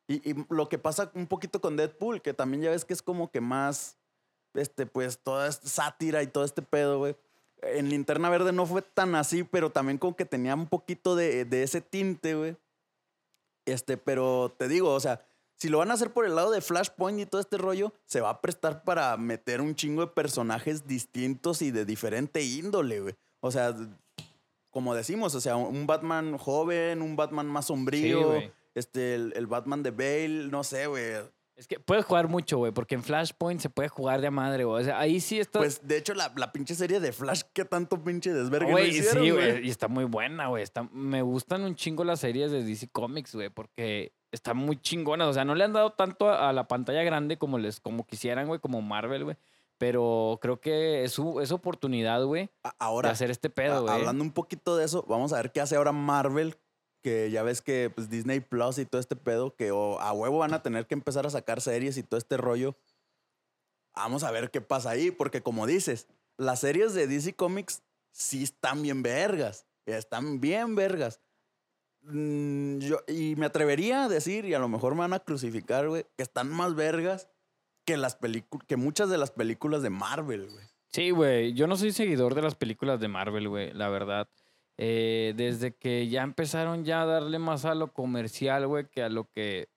[0.09, 3.03] Y, y lo que pasa un poquito con Deadpool, que también ya ves que es
[3.03, 3.99] como que más,
[4.55, 7.17] este, pues, toda esta sátira y todo este pedo, güey.
[7.63, 11.45] En Linterna Verde no fue tan así, pero también como que tenía un poquito de,
[11.45, 12.57] de ese tinte, güey.
[13.67, 15.25] Este, pero te digo, o sea,
[15.61, 18.23] si lo van a hacer por el lado de Flashpoint y todo este rollo, se
[18.23, 23.15] va a prestar para meter un chingo de personajes distintos y de diferente índole, güey.
[23.41, 23.77] O sea,
[24.71, 28.41] como decimos, o sea, un Batman joven, un Batman más sombrío,
[28.75, 31.13] este, el, el Batman de Bale, no sé, güey.
[31.61, 34.65] Es que puedes jugar mucho, güey, porque en Flashpoint se puede jugar de a madre,
[34.65, 34.81] güey.
[34.81, 35.59] O sea, ahí sí está.
[35.59, 38.89] Pues, de hecho, la, la pinche serie de Flash, ¿qué tanto pinche desvergue no Güey,
[38.97, 39.67] hicieron, sí, güey?
[39.67, 40.63] Y está muy buena, güey.
[40.63, 45.29] Está, me gustan un chingo las series de DC Comics, güey, porque están muy chingonas.
[45.29, 48.07] O sea, no le han dado tanto a, a la pantalla grande como les como
[48.07, 49.37] quisieran, güey, como Marvel, güey.
[49.77, 53.95] Pero creo que es su es oportunidad, güey, A- de Ahora, hacer este pedo, güey.
[53.95, 56.57] hablando un poquito de eso, vamos a ver qué hace ahora Marvel,
[57.03, 60.39] que ya ves que pues, Disney Plus y todo este pedo, que o a huevo
[60.39, 62.77] van a tener que empezar a sacar series y todo este rollo.
[63.95, 67.83] Vamos a ver qué pasa ahí, porque como dices, las series de DC Comics
[68.13, 71.21] sí están bien vergas, están bien vergas.
[72.03, 75.89] Mm, yo, y me atrevería a decir, y a lo mejor me van a crucificar,
[75.89, 77.29] güey, que están más vergas
[77.85, 78.19] que las
[78.67, 80.65] que muchas de las películas de Marvel, güey.
[80.93, 81.53] Sí, güey.
[81.55, 84.29] Yo no soy seguidor de las películas de Marvel, güey, la verdad.
[84.83, 89.09] Eh, desde que ya empezaron ya a darle más a lo comercial, güey, que a
[89.11, 89.69] lo que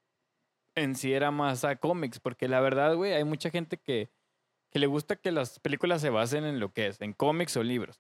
[0.75, 2.19] en sí era más a cómics.
[2.21, 4.09] Porque la verdad, güey, hay mucha gente que,
[4.71, 7.63] que le gusta que las películas se basen en lo que es, en cómics o
[7.63, 7.99] libros.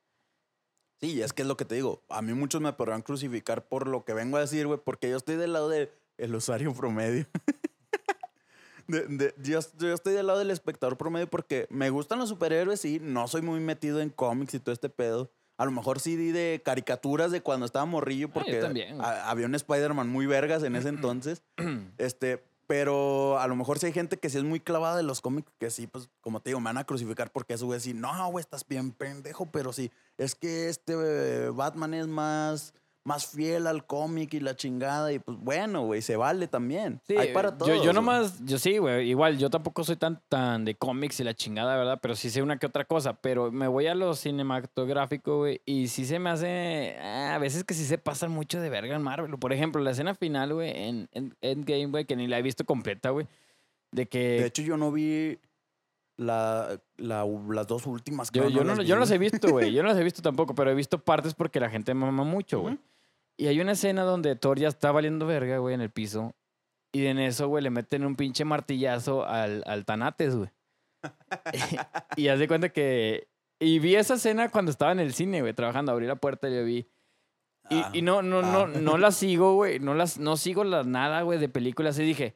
[1.01, 2.03] Sí, es que es lo que te digo.
[2.07, 5.17] A mí muchos me podrán crucificar por lo que vengo a decir, güey, porque yo
[5.17, 5.89] estoy del lado del
[6.35, 7.25] usuario promedio.
[8.87, 12.83] De- de- yo, yo estoy del lado del espectador promedio porque me gustan los superhéroes
[12.83, 15.31] y no soy muy metido en cómics y todo este pedo.
[15.57, 19.07] A lo mejor sí di de caricaturas de cuando estaba morrillo porque también, güey.
[19.07, 21.43] a- había un Spider-Man muy vergas en ese entonces.
[21.97, 25.21] Este, pero a lo mejor sí hay gente que sí es muy clavada de los
[25.21, 27.93] cómics, que sí, pues, como te digo, me van a crucificar porque eso, güey, sí,
[27.93, 32.73] no, güey, estás bien pendejo, pero sí, es que este eh, Batman es más,
[33.05, 37.01] más fiel al cómic y la chingada, y pues bueno, güey, se vale también.
[37.05, 37.67] Sí, hay para yo- todos.
[37.75, 37.93] Yo, güey.
[37.93, 39.09] nomás, yo sí, güey.
[39.09, 41.99] Igual, yo tampoco soy tan, tan de cómics y la chingada, ¿verdad?
[42.01, 43.13] Pero sí sé una que otra cosa.
[43.15, 45.61] Pero me voy a lo cinematográfico, güey.
[45.65, 46.95] Y sí se me hace.
[47.01, 49.37] ah, a veces que sí se pasan mucho de verga en Marvel.
[49.37, 52.63] Por ejemplo, la escena final, güey, en, en Endgame, güey, que ni la he visto
[52.65, 53.27] completa, güey.
[53.91, 54.19] De que.
[54.39, 55.39] De hecho, yo no vi
[56.17, 58.31] la, la- las dos últimas.
[58.31, 59.73] Yo, yo, no, las yo no las he visto, güey.
[59.73, 62.61] Yo no las he visto tampoco, pero he visto partes porque la gente mama mucho,
[62.61, 62.77] güey.
[63.37, 66.35] Y hay una escena donde Thor ya está valiendo verga, güey, en el piso.
[66.93, 70.49] Y en eso, güey, le meten un pinche martillazo al, al Tanates, güey.
[72.15, 73.27] y haz de cuenta que...
[73.59, 75.91] Y vi esa escena cuando estaba en el cine, güey, trabajando.
[75.91, 76.87] Abrí la puerta y yo vi.
[77.69, 78.67] Y, Ah, y no, no, no, ah.
[78.67, 79.79] no la sigo, güey.
[79.79, 81.97] No, las, no sigo la, nada, güey, de películas.
[81.97, 82.35] Y dije,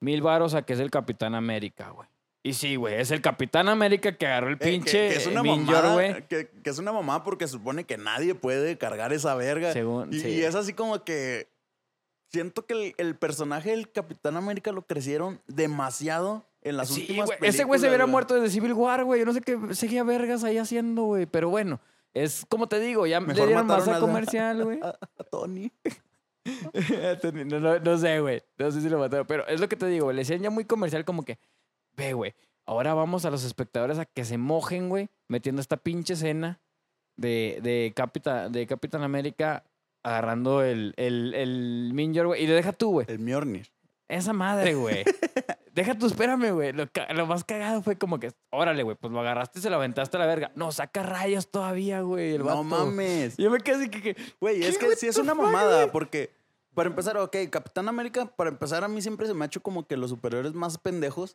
[0.00, 2.08] mil varos a que es el Capitán América, güey.
[2.42, 5.26] Y sí, güey, es el Capitán América que agarró el Eh, que- pinche que, es
[5.26, 6.26] una Minyor, mamada, güey.
[6.26, 9.72] que, que es una mamada porque supone que nadie puede cargar esa verga.
[9.74, 10.28] Según- y, sí.
[10.28, 11.48] y es así como que
[12.32, 17.28] siento que el, el personaje del Capitán América lo crecieron demasiado en las Sí, últimas
[17.28, 17.54] películas.
[17.54, 19.20] Ese güey se hubiera muerto desde Civil War, güey.
[19.20, 21.26] Yo no sé qué seguía vergas ahí haciendo, güey.
[21.26, 21.78] Pero bueno,
[22.14, 24.80] es como te digo, ya le Mejor dieron mataron masa al- comercial, güey.
[24.82, 25.70] A, a Tony.
[27.46, 28.42] no, no- no sé, güey.
[28.58, 29.26] No sé si lo mataron.
[29.26, 30.16] Pero es lo que te digo, güey.
[30.16, 31.38] Le decían ya muy comercial, como que,
[31.96, 32.34] ve, güey.
[32.66, 36.60] Ahora vamos a los espectadores a que se mojen, güey, metiendo esta pinche escena
[37.16, 39.64] de, de, Capitán, de Capitán América
[40.02, 42.44] agarrando el, el, el Minyor, güey.
[42.44, 43.06] Y lo deja tú, güey.
[43.08, 43.70] El Mjolnir.
[44.08, 45.04] Esa madre, güey.
[45.72, 46.72] Deja tú, espérame, güey.
[46.72, 50.16] Lo, más cagado fue como que, órale, güey, pues lo agarraste y se lo aventaste
[50.16, 50.50] a la verga.
[50.56, 52.32] No, saca rayas todavía, güey.
[52.34, 52.64] el No vato.
[52.64, 53.36] mames.
[53.36, 56.30] Yo me quedé así que, Güey, es ¿Qué, que sí es una mamada, porque
[56.74, 59.86] para empezar, ok, Capitán América, para empezar, a mí siempre se me ha hecho como
[59.86, 61.32] que los superiores más pendejos.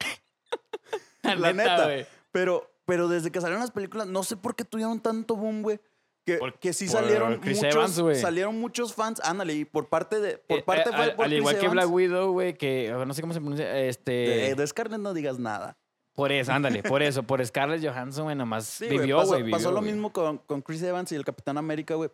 [1.23, 1.85] la neta.
[1.85, 2.05] güey.
[2.31, 5.79] Pero, pero desde que salieron las películas, no sé por qué tuvieron tanto boom, güey.
[6.25, 10.19] Que, Por- que sí salieron Chris muchos, Evans, salieron muchos fans, ándale, y por parte
[10.19, 11.67] de, por Eh, parte eh, fue al, por al Chris igual que.
[11.67, 14.11] Black Widow, güey, que no sé cómo se pronuncia, este...
[14.11, 15.77] De, de Scarlett no digas nada.
[16.15, 19.43] Por eso, ándale, por eso, por Scarlett Johansson, güey, nomás Sí, güey, vivió, pasó, güey,
[19.43, 22.09] vivió, pasó lo mismo con, con Chris Evans y el Capitán América, güey.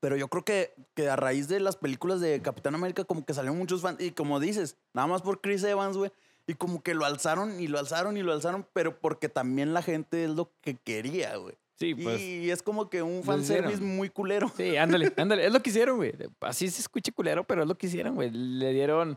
[0.00, 3.34] Pero yo creo que, que a raíz de las películas de Capitán América, como que
[3.34, 4.00] salieron muchos fans.
[4.00, 6.12] Y como dices, nada más por Chris Evans, güey.
[6.48, 9.82] Y como que lo alzaron y lo alzaron y lo alzaron, pero porque también la
[9.82, 11.54] gente es lo que quería, güey.
[11.78, 12.20] Sí, pues.
[12.20, 14.50] Y es como que un fanservice muy culero.
[14.56, 15.46] Sí, ándale, ándale.
[15.46, 16.12] Es lo que hicieron, güey.
[16.40, 18.30] Así se escucha culero, pero es lo que hicieron, güey.
[18.32, 19.16] Le dieron.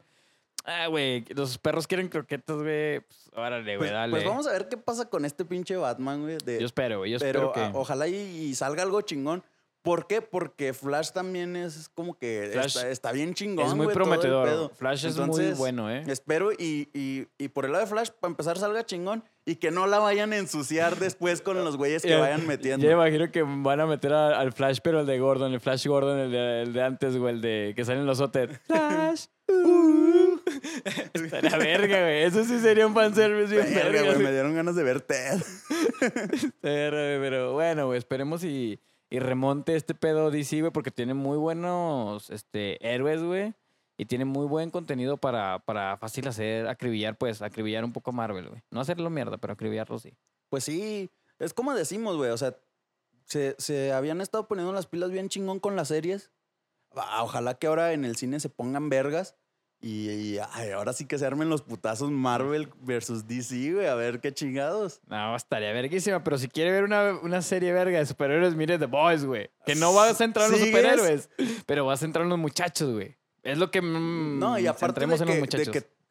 [0.66, 3.00] Ah, güey, los perros quieren croquetas, güey.
[3.00, 4.12] Pues, órale, güey, Pues, dale.
[4.12, 6.38] pues vamos a ver qué pasa con este pinche Batman, güey.
[6.46, 7.12] de- Yo espero, güey.
[7.12, 7.78] Yo pero espero que.
[7.78, 9.42] ojalá y, y salga algo chingón.
[9.82, 10.22] ¿Por qué?
[10.22, 13.66] Porque Flash también es como que Flash está, está bien chingón.
[13.66, 14.72] es muy el prometedor.
[14.76, 16.04] Flash es muy bueno, ¿eh?
[16.08, 19.72] Espero y, y, y por el lado de Flash, para empezar, salga chingón y que
[19.72, 22.86] no la vayan a ensuciar después con los güeyes que Ya- vayan metiendo.
[22.86, 25.88] Yo imagino que van a meter a- al Flash, pero el de Gordon, el Flash
[25.88, 28.60] Gordon, el de, el de antes, güey, el de que salen los Otter.
[28.68, 29.26] Flash.
[29.48, 30.40] uh.
[31.14, 32.22] Estaría verga, güey.
[32.24, 34.02] Eso sí sería un fanservice bien Verga, verga.
[34.02, 34.26] güey, güey.
[34.26, 35.40] me dieron ganas de ver Ted.
[36.62, 38.80] Pero, pero bueno, güey, esperemos y,
[39.12, 43.54] y remonte este pedo DC, güey, porque tiene muy buenos este, héroes, güey.
[43.98, 48.48] Y tiene muy buen contenido para, para fácil hacer, acribillar, pues, acribillar un poco Marvel,
[48.48, 48.64] güey.
[48.72, 50.14] No hacerlo mierda, pero acribillarlo sí.
[50.50, 52.32] Pues sí, es como decimos, güey.
[52.32, 52.58] O sea,
[53.26, 56.32] se, se habían estado poniendo las pilas bien chingón con las series.
[56.96, 59.36] Ah, Ojalá que ahora en el cine se pongan vergas.
[59.84, 63.88] Y, y, ay, ahora sí que se armen los putazos Marvel versus DC, güey.
[63.88, 65.02] A ver qué chingados.
[65.08, 68.86] No, estaría verguísima, pero si quiere ver una, una serie verga de superhéroes, mire The
[68.86, 69.50] Boys, güey.
[69.66, 71.30] Que no va a centrar en los superhéroes,
[71.66, 73.18] pero va a centrar en los muchachos, güey.
[73.42, 73.82] Es lo que.
[73.82, 75.70] mm, No, y aparte de en que, los de muchachos.
[75.70, 76.02] que-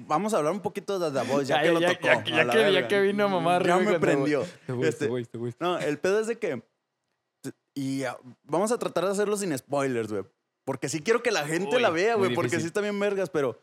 [0.00, 2.06] Vamos a hablar un poquito de The Voice, ya, Ya, que lo ya, tocó.
[2.06, 2.88] ya, que- ya verga.
[2.88, 4.46] que vino mamá Ya me prendió.
[4.82, 5.10] Este.
[5.60, 6.62] No, el pedo es de que.
[7.74, 10.24] Y ah, vamos a tratar de hacerlo sin spoilers, güey.
[10.68, 12.34] Porque sí quiero que la gente Uy, la vea, güey.
[12.34, 13.58] Porque sí está bien vergas, pero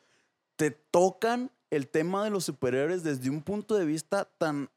[0.55, 4.71] te tocan el tema de los superhéroes desde un punto de vista tan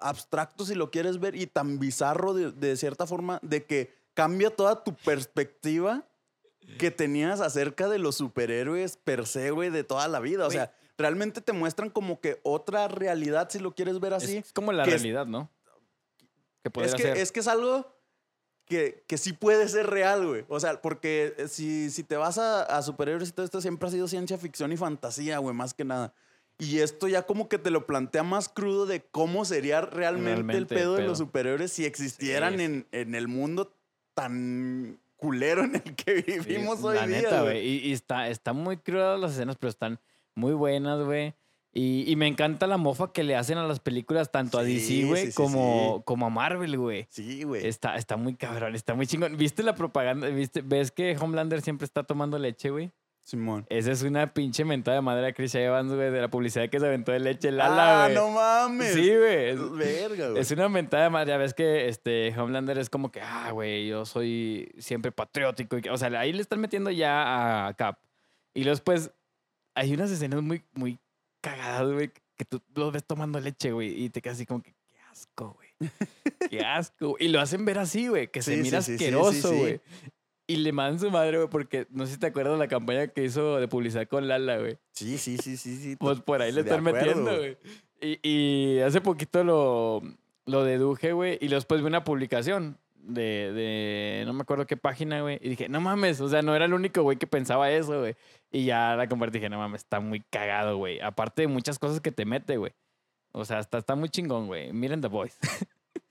[0.00, 4.50] abstracto, si lo quieres ver, y tan bizarro de, de cierta forma, de que cambia
[4.50, 6.02] toda tu perspectiva
[6.80, 10.48] que tenías acerca de los superhéroes per se, güey, de toda la vida.
[10.48, 14.38] O sea, realmente te muestran como que otra realidad, si lo quieres ver así.
[14.38, 15.48] Es, como la es- realidad, ¿no?
[16.64, 17.97] Que Es que, es que es algo
[18.68, 20.44] que, que sí puede ser real, güey.
[20.48, 23.88] O sea, porque eh, si, si te vas a, a superhéroes y todo esto, siempre
[23.88, 26.12] ha sido ciencia ficción y fantasía, güey, más que nada.
[26.58, 30.66] Y esto ya como que te lo plantea más crudo de cómo sería realmente, el
[30.66, 32.64] pedo de los superhéroes si existieran Sí.
[32.64, 33.72] en, en el mundo
[34.14, 37.64] tan culero en el que Sí, vivimos la hoy día, neta, güey.
[37.66, 40.00] Y, y está, está muy crudas las escenas, pero están
[40.34, 41.34] muy buenas, güey.
[41.72, 45.04] Y, y me encanta la mofa que le hacen a las películas, tanto a DC,
[45.04, 47.06] güey, sí, sí, como, a Marvel, güey.
[47.10, 47.66] Sí, güey.
[47.66, 49.36] Está, está muy cabrón, está muy chingón.
[49.36, 50.28] ¿Viste la propaganda?
[50.28, 50.62] ¿Viste?
[50.62, 52.90] ¿Ves que Homelander siempre está tomando leche, güey?
[53.28, 53.66] Simón.
[53.68, 56.80] Esa es una pinche mentada de madre a Chris Evans, güey, de la publicidad que
[56.80, 58.16] se aventó de leche Lala, ah, güey.
[58.16, 58.94] no mames.
[58.94, 59.50] Sí, güey.
[59.50, 60.40] Es, Verga, güey.
[60.40, 61.28] es una mentada de madre.
[61.28, 65.76] Ya ves que este Homelander es como que, ah, güey, yo soy siempre patriótico.
[65.76, 67.98] y O sea, ahí le están metiendo ya a Cap.
[68.54, 69.10] Y luego después
[69.74, 70.98] hay unas escenas muy, muy
[71.40, 74.72] cagadas, güey, que tú los ves tomando leche, güey, y te quedas así como que,
[74.72, 75.68] qué asco, güey.
[76.50, 77.16] Qué asco.
[77.20, 79.50] Y lo hacen ver así, güey, que se Sí, sí, mira sí, sí, sí, asqueroso,
[79.50, 79.56] sí.
[79.58, 79.80] güey.
[80.46, 83.08] Y le mandan su madre, güey, porque no sé si te acuerdas de la campaña
[83.08, 84.78] que hizo de publicidad con Lala, güey.
[84.92, 85.96] Sí, sí, sí, sí, sí.
[85.96, 87.58] Pues por ahí le están acuerdo, metiendo, güey.
[88.00, 90.02] Y, y hace poquito lo,
[90.46, 91.38] lo deduje, güey.
[91.42, 95.38] Y después vi una publicación de, de no me acuerdo qué página, güey.
[95.42, 98.14] Y dije, no mames, o sea, no era el único güey que pensaba eso, güey.
[98.52, 101.00] Y ya la compartí dije, no mames, está muy cagado, güey.
[101.00, 102.72] Aparte de muchas cosas que te mete, güey.
[103.32, 104.72] O sea, está, está muy chingón, güey.
[104.72, 105.36] Miren The Voice.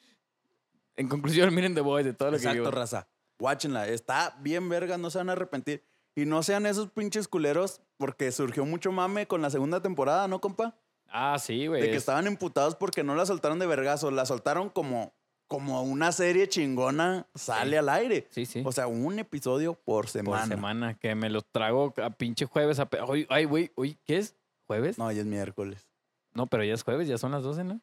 [0.96, 3.08] en conclusión, miren The Voice de todo lo que Exacto, raza.
[3.40, 3.88] Watchenla.
[3.88, 5.84] Está bien verga, no se van a arrepentir.
[6.16, 10.42] Y no sean esos pinches culeros, porque surgió mucho mame con la segunda temporada, ¿no,
[10.42, 10.76] compa?
[11.10, 11.82] Ah, sí, güey.
[11.82, 14.10] De que es- estaban emputados porque no la soltaron de vergazo.
[14.10, 15.14] La soltaron como,
[15.48, 17.76] como una serie chingona sale Sí.
[17.78, 18.28] al aire.
[18.32, 18.62] Sí, sí.
[18.66, 20.46] O sea, un episodio por por semana.
[20.48, 20.94] semana.
[21.00, 22.80] Que me los trago a pinche jueves.
[22.80, 24.36] A pe- Ay, güey, uy, ¿qué es?
[24.68, 24.98] ¿Jueves?
[24.98, 25.88] No, ya es miércoles.
[26.34, 27.82] No, pero ya es jueves, ya son las 12, ¿no?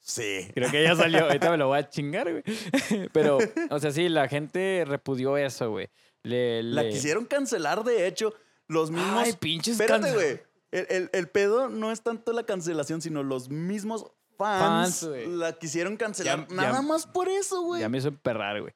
[0.00, 0.48] Sí.
[0.54, 1.24] Creo que ya salió.
[1.26, 2.44] Ahorita me lo voy a chingar, güey.
[3.12, 3.38] Pero,
[3.70, 5.88] o sea, sí, la gente repudió eso, güey.
[6.22, 8.32] Le, La quisieron cancelar, de hecho.
[8.68, 9.24] Los mismos.
[9.24, 10.40] Ay, pinches Espérate, güey.
[10.72, 15.52] El, el- el pedo no es tanto la cancelación, sino los mismos fans, Fans, la
[15.52, 16.46] quisieron cancelar.
[16.48, 17.80] Ya- Nada ya- más por eso, güey.
[17.80, 18.74] Ya me hizo emperrar, güey.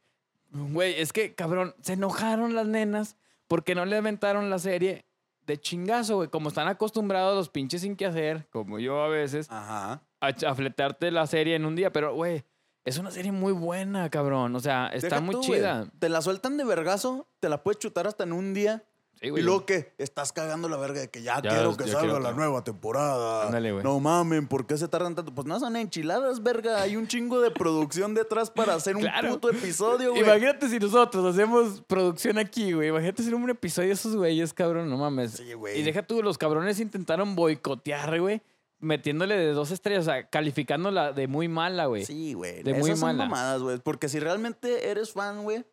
[0.53, 5.07] Güey, es que, cabrón, se enojaron las nenas porque no le aventaron la serie
[5.47, 6.29] de chingazo, güey.
[6.29, 10.03] Como están acostumbrados los pinches sin que hacer, como yo a veces, Ajá.
[10.21, 11.93] a, a fletarte la serie en un día.
[11.93, 12.45] Pero, güey,
[12.85, 14.57] es una serie muy buena, cabrón.
[14.57, 15.87] O sea, está Deja muy tú, chida.
[15.99, 18.85] Te la sueltan de vergazo, te la puedes chutar hasta en un día.
[19.15, 21.93] Sí, y luego que estás cagando la verga de que ya, Ya, quiero que ya
[21.93, 23.47] salga quiero la que- nueva temporada.
[23.47, 23.85] Ándale, güey.
[23.85, 25.35] No mamen, ¿por qué se tardan tanto?
[25.35, 26.81] Pues no son enchiladas, verga.
[26.81, 29.29] Hay un chingo de producción detrás para hacer un Claro.
[29.33, 30.23] puto episodio, güey.
[30.23, 32.89] Imagínate si nosotros hacemos producción aquí, güey.
[32.89, 34.89] Imagínate hacer un episodio de esos güeyes, cabrón.
[34.89, 35.33] No mames.
[35.33, 35.79] Sí, güey.
[35.79, 38.41] Y deja tú, los cabrones intentaron boicotear, güey.
[38.83, 42.07] metiéndole de dos estrellas, o sea, calificándola de muy mala, güey.
[42.07, 42.63] Sí, güey.
[42.63, 43.25] De Esas muy son mala.
[43.27, 43.79] mamadas, güey.
[43.79, 45.67] Porque si realmente eres fan, güey.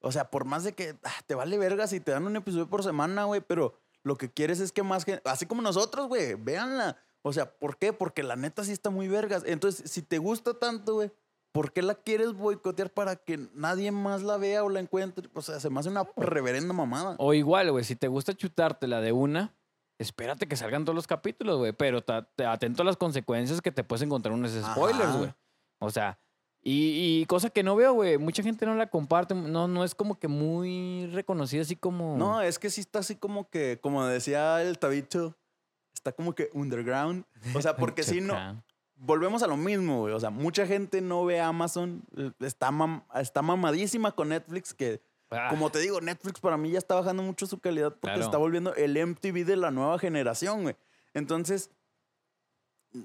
[0.00, 2.68] O sea, por más de que ah, te vale verga si te dan un episodio
[2.68, 6.34] por semana, güey, pero lo que quieres es que más gente, así como nosotros, güey,
[6.34, 6.96] véanla.
[7.22, 7.92] O sea, ¿por qué?
[7.92, 9.42] Porque la neta sí está muy vergas.
[9.44, 11.10] Entonces, si te gusta tanto, güey,
[11.52, 15.28] ¿por qué la quieres boicotear para que nadie más la vea o la encuentre?
[15.34, 17.16] O sea, se me hace una reverenda mamada.
[17.18, 19.52] O igual, güey, si te gusta chutártela de una,
[19.98, 21.72] espérate que salgan todos los capítulos, güey.
[21.72, 25.34] Pero te- atento a las consecuencias que te puedes encontrar unos spoilers, güey.
[25.80, 26.20] O sea,
[26.68, 28.18] y, y cosa que no veo, güey.
[28.18, 29.34] Mucha gente no la comparte.
[29.34, 32.16] No, no es como que muy reconocida así como.
[32.16, 35.36] No, es que sí está así como que, como decía el tabicho,
[35.94, 37.24] está como que underground.
[37.54, 38.62] O sea, porque si no,
[38.96, 40.14] volvemos a lo mismo, güey.
[40.14, 42.02] O sea, mucha gente no ve Amazon,
[42.40, 45.00] está, mam- está mamadísima con Netflix, que
[45.30, 48.22] Ah, como te digo, Netflix para mí ya está bajando mucho su calidad porque Claro.
[48.24, 50.74] está volviendo el MTV de la nueva generación, güey.
[51.12, 51.70] Entonces,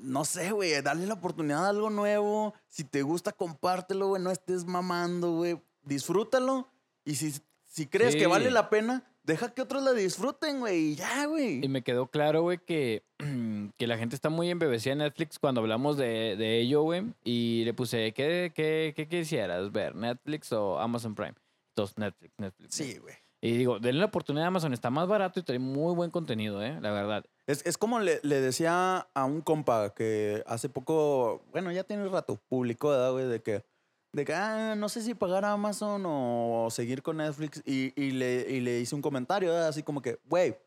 [0.02, 2.54] no sé, güey, dale la oportunidad a algo nuevo.
[2.68, 4.22] Si te gusta, compártelo, güey.
[4.22, 5.62] No estés mamando, güey.
[5.84, 6.68] Disfrútalo.
[7.06, 7.34] Y si,
[7.66, 10.92] si crees que vale la pena, deja que otros la disfruten, güey.
[10.92, 11.64] Y ya, güey.
[11.64, 13.04] Y me quedó claro, güey, que,
[13.78, 17.14] que la gente está muy embebecida en Netflix cuando hablamos de, de ello, güey.
[17.24, 19.96] Y le puse, ¿qué, qué, qué quisieras ver?
[19.96, 21.36] ¿Netflix o Amazon Prime?
[21.70, 22.76] Entonces, Netflix, Netflix.
[22.76, 23.16] Sí, güey.
[23.42, 26.64] Y digo, denle la oportunidad a Amazon, está más barato y trae muy buen contenido,
[26.64, 26.80] ¿eh?
[26.80, 27.26] La verdad.
[27.46, 32.08] Es, es como le, le decía a un compa que hace poco, bueno, ya tiene
[32.08, 33.28] rato, publicó, ¿verdad, güey?
[33.28, 33.66] De que,
[34.14, 37.62] de que ah, no sé si pagar a Amazon o seguir con Netflix.
[37.66, 39.68] Y, y le, y le hice un comentario, ¿verdad?
[39.68, 40.58] así como que, güey,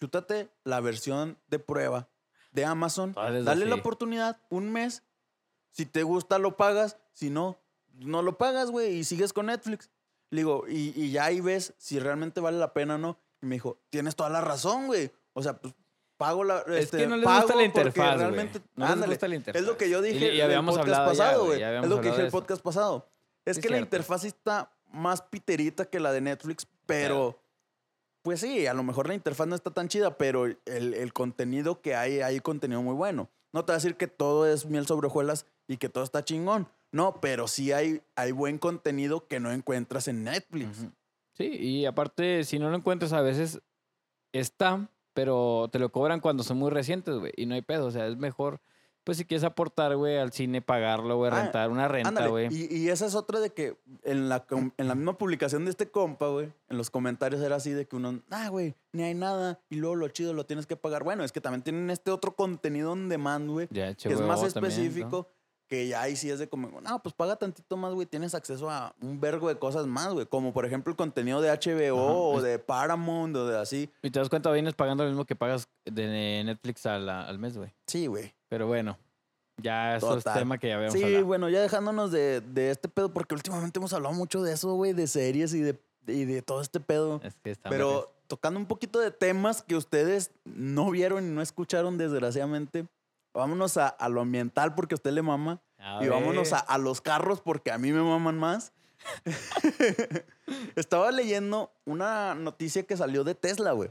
[0.00, 2.08] chútate la versión de prueba
[2.50, 3.12] de Amazon.
[3.12, 5.04] Dale la oportunidad, un mes.
[5.70, 6.96] Si te gusta, lo pagas.
[7.12, 7.58] Si no,
[7.92, 9.90] no lo pagas, güey, y sigues con Netflix.
[10.30, 13.18] Le digo, y, y ya ahí ves si realmente vale la pena o no.
[13.40, 15.12] Y me dijo, tienes toda la razón, güey.
[15.36, 15.74] O sea, pues
[16.16, 16.60] pago la.
[16.60, 18.60] Es este, que no les pago gusta la interfaz, realmente.
[18.74, 19.60] No les ándale, gusta la interfaz.
[19.60, 21.90] Es lo que yo dije y en el habíamos podcast hablado pasado, güey, Es habíamos
[21.90, 23.06] lo que dije el podcast pasado.
[23.44, 27.38] Es que la interfaz está más piterita que la de Netflix, pero.
[28.22, 31.80] Pues sí, a lo mejor la interfaz no está tan chida, pero el, el contenido
[31.80, 33.30] que hay, hay contenido muy bueno.
[33.52, 36.24] No te voy a decir que todo es miel sobre hojuelas y que todo está
[36.24, 36.68] chingón.
[36.90, 40.86] No, pero sí hay, hay buen contenido que no encuentras en Netflix.
[41.34, 43.60] Sí, y aparte, si no lo encuentras, a veces
[44.32, 47.32] está, pero te lo cobran cuando son muy recientes, güey.
[47.36, 47.86] Y no hay pedo.
[47.86, 48.60] O sea, es mejor,
[49.02, 52.48] pues si quieres aportar, güey, al cine, pagarlo, güey, Ah, rentar una renta, güey.
[52.54, 54.44] Y, y esa es otra de que en la,
[54.76, 57.96] en la misma publicación de este compa, güey, en los comentarios era así de que
[57.96, 61.02] uno, ah, güey, ni hay nada, y luego lo chido lo tienes que pagar.
[61.02, 65.00] Bueno, es que también tienen este otro contenido on demand, güey, que es más también,
[65.00, 65.28] ¿no?
[65.68, 68.70] Que ya ahí sí es de como, no, pues paga tantito más, güey, tienes acceso
[68.70, 72.12] a un vergo de cosas más, güey, como por ejemplo el contenido de HBO Ajá,
[72.12, 73.90] o de Paramount o de así.
[74.02, 77.56] Y te das cuenta, vienes pagando lo mismo que pagas de Netflix al, al mes,
[77.56, 77.72] güey.
[77.86, 78.32] Sí, güey.
[78.48, 78.96] Pero bueno,
[79.60, 80.34] ya eso Total.
[80.34, 81.24] es tema que ya habíamos Sí, hablado.
[81.26, 84.92] bueno, ya dejándonos de, de este pedo, porque últimamente hemos hablado mucho de eso, güey,
[84.92, 87.20] de series y de, y de todo este pedo.
[87.24, 91.42] Es que está Pero tocando un poquito de temas que ustedes no vieron y no
[91.42, 92.86] escucharon, desgraciadamente,
[93.36, 95.62] vámonos a, a lo ambiental porque a usted le mama.
[95.78, 98.72] A y vámonos a, a los carros porque a mí me maman más.
[100.76, 103.90] Estaba leyendo una noticia que salió de Tesla, güey.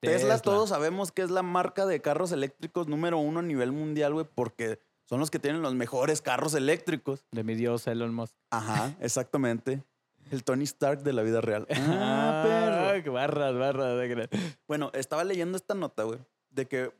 [0.00, 4.12] Tesla, todos sabemos que es la marca de carros eléctricos número uno a nivel mundial,
[4.14, 7.24] güey, porque son los que tienen los mejores carros eléctricos.
[7.30, 8.34] De mi dios Elon Musk.
[8.50, 9.84] Ajá, exactamente.
[10.32, 11.66] El Tony Stark de la vida real.
[11.70, 13.02] Ah, perro.
[13.04, 14.28] qué barras, barras.
[14.66, 16.18] Bueno, estaba leyendo esta nota, güey,
[16.50, 16.92] de que,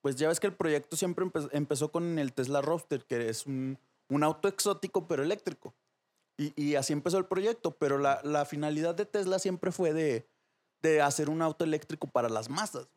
[0.00, 3.46] pues ya ves que el proyecto siempre empe- empezó con el Tesla Roadster, que es
[3.46, 5.74] un, un auto exótico pero eléctrico.
[6.38, 10.26] Y, y así empezó el proyecto, pero la, la finalidad de Tesla siempre fue de,
[10.80, 12.88] de hacer un auto eléctrico para las masas.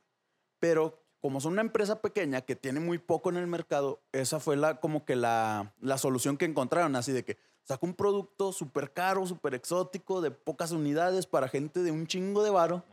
[0.60, 4.56] Pero como son una empresa pequeña que tiene muy poco en el mercado, esa fue
[4.58, 8.92] la, como que la, la solución que encontraron, así de que saca un producto súper
[8.92, 12.84] caro, súper exótico, de pocas unidades para gente de un chingo de varo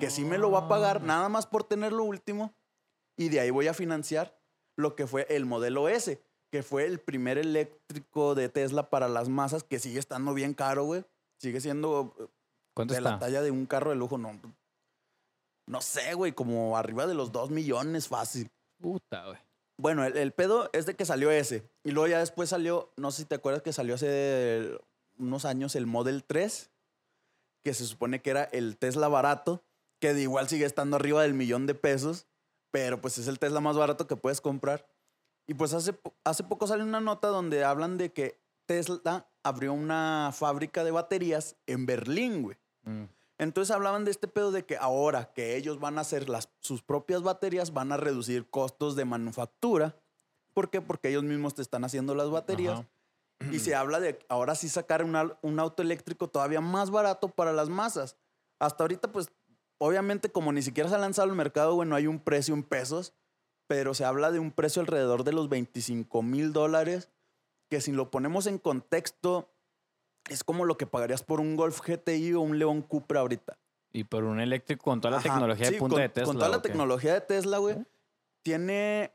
[0.00, 1.06] que sí me lo va a pagar Ah.
[1.06, 2.52] nada más por tener lo último
[3.16, 4.38] y de ahí voy a financiar
[4.76, 9.28] lo que fue el modelo S, que fue el primer eléctrico de Tesla para las
[9.28, 11.04] masas que sigue estando bien caro, güey.
[11.40, 12.26] Sigue siendo eh,
[12.74, 13.26] ¿Cuánto de la está?
[13.26, 14.38] talla de un carro de lujo, no.
[15.66, 18.50] No sé, güey, como arriba de los 2 millones fácil.
[18.80, 19.38] Puta, güey.
[19.78, 21.68] Bueno, el, el pedo es de que salió ese.
[21.84, 24.78] Y luego ya después salió, no sé si te acuerdas que salió hace
[25.18, 26.70] unos años el Model 3,
[27.64, 29.64] que se supone que era el Tesla barato,
[30.00, 32.26] que de igual sigue estando arriba del millón de pesos,
[32.76, 34.86] pero pues es el Tesla más barato que puedes comprar.
[35.46, 40.30] Y pues hace, hace poco salió una nota donde hablan de que Tesla abrió una
[40.34, 42.58] fábrica de baterías en Berlín, güey.
[42.82, 43.04] Mm.
[43.38, 46.82] Entonces hablaban de este pedo de que ahora que ellos van a hacer las, sus
[46.82, 49.96] propias baterías, van a reducir costos de manufactura.
[50.52, 50.82] ¿Por qué?
[50.82, 52.80] Porque ellos mismos te están haciendo las baterías.
[52.80, 52.88] Ajá.
[53.52, 57.54] Y se habla de ahora sí sacar una- un auto eléctrico todavía más barato para
[57.54, 58.16] las masas.
[58.58, 59.28] Hasta ahorita, pues,
[59.78, 63.12] obviamente, como ni siquiera se ha lanzado al mercado, bueno, hay un precio en pesos,
[63.66, 67.10] pero se habla de un precio alrededor de los 25 mil dólares,
[67.68, 69.50] que si lo ponemos en contexto,
[70.28, 73.58] es como lo que pagarías por un Golf GTI o un León Cupra ahorita.
[73.92, 76.26] Y por un eléctrico con toda la Ajá, tecnología sí, de punta con, de Tesla.
[76.26, 77.76] Con toda la tecnología de Tesla, güey,
[78.42, 79.12] tiene,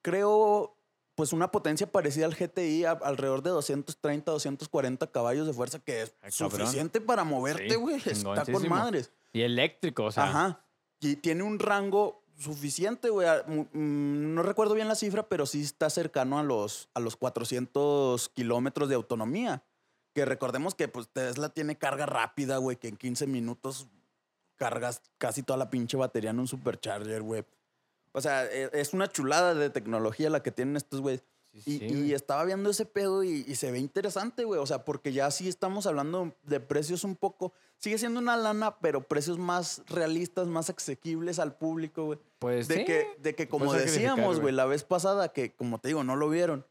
[0.00, 0.76] creo,
[1.14, 6.02] pues una potencia parecida al GTI, a- alrededor de 230, 240 caballos de fuerza, que
[6.02, 7.96] es Ay, suficiente para moverte, Sí, güey.
[8.04, 9.10] Está con madres.
[9.32, 10.24] Y eléctrico, o sea.
[10.24, 10.64] Ajá.
[11.00, 13.26] Y tiene un rango suficiente, güey.
[13.28, 17.00] a- mm, mm, No recuerdo bien la cifra, pero sí está cercano a los, a
[17.00, 19.62] los 400 kilómetros de autonomía.
[20.14, 23.88] Que recordemos que pues, Tesla tiene carga rápida, güey, que en 15 minutos
[24.56, 27.44] cargas casi toda la pinche batería en un supercharger, güey.
[28.12, 31.24] O sea, e- es una chulada de tecnología la que tienen estos güeyes.
[31.52, 34.58] Sí, Y, sí, y estaba viendo ese pedo y, y se ve interesante, güey.
[34.60, 37.52] O sea, porque ya sí estamos hablando de precios un poco.
[37.76, 42.18] Sigue siendo una lana, pero precios más realistas, más asequibles al público, güey.
[42.38, 42.84] Pues De, sí.
[42.84, 44.54] que, de que, como decíamos, güey.
[44.54, 46.66] la vez pasada, que como te digo, no lo vieron.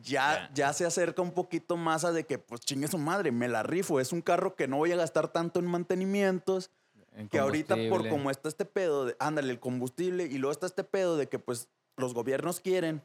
[0.00, 0.50] Ya, Ya.
[0.54, 3.62] ya se acerca un poquito más a de que, pues chingue su madre, me la
[3.62, 4.00] rifo.
[4.00, 6.70] Es un carro que no voy a gastar tanto en mantenimientos.
[7.16, 10.66] En Que ahorita, por como está este pedo, de, ándale, el combustible, y luego está
[10.66, 13.02] este pedo de que, pues, los gobiernos quieren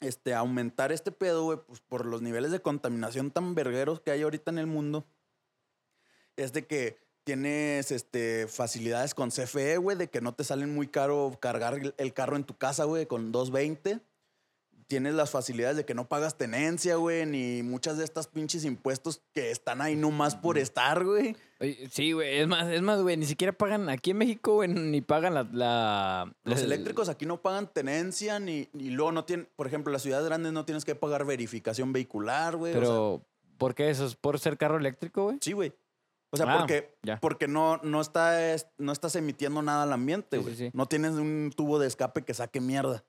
[0.00, 4.22] este, aumentar este pedo, güey, pues, por los niveles de contaminación tan vergueros que hay
[4.22, 5.06] ahorita en el mundo.
[6.36, 10.88] Es de que tienes este, facilidades con CFE, güey, de que no te salen muy
[10.88, 14.00] caro cargar el- carro en tu casa, güey, con 220.
[14.90, 19.22] Tienes las facilidades de que no pagas tenencia, güey, ni muchas de estas pinches impuestos
[19.32, 21.36] que están ahí nomás por estar, güey.
[21.92, 22.40] Sí, güey.
[22.40, 23.16] Es más, es más, güey.
[23.16, 24.68] Ni siquiera pagan aquí en México, güey.
[24.68, 25.44] Ni pagan la.
[25.52, 29.92] la- Los el- eléctricos aquí no pagan tenencia ni, y luego no tienen, por ejemplo,
[29.92, 32.72] las ciudades grandes no tienes que pagar verificación vehicular, güey.
[32.72, 33.26] o sea, Pero,
[33.58, 34.06] ¿por qué eso?
[34.06, 35.38] ¿Es por ser carro eléctrico, güey?
[35.40, 35.72] sí, güey.
[36.32, 37.18] O sea, Ah, porque, ya.
[37.20, 40.54] porque no, no, está, es- no estás emitiendo nada al ambiente, Sí, güey.
[40.56, 40.70] sí, sí.
[40.74, 43.04] No tienes un tubo de escape que saque mierda,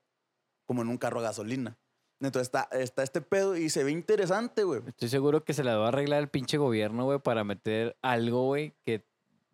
[0.72, 1.78] como en un carro a gasolina.
[2.22, 4.82] Entonces está, está este pedo y se ve interesante, güey.
[4.88, 8.46] Estoy seguro que se la va a arreglar el pinche gobierno, güey, para meter algo,
[8.46, 9.04] güey, que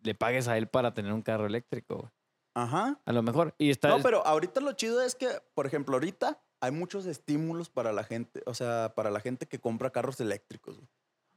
[0.04, 2.10] le pagues a él para tener un carro eléctrico, güey.
[2.54, 3.00] Ajá.
[3.04, 3.52] A lo mejor.
[3.58, 3.88] Y está.
[3.88, 8.04] No, pero ahorita lo chido es que, por ejemplo, ahorita hay muchos estímulos para la
[8.04, 10.88] gente, o sea, para la gente que compra carros eléctricos, güey.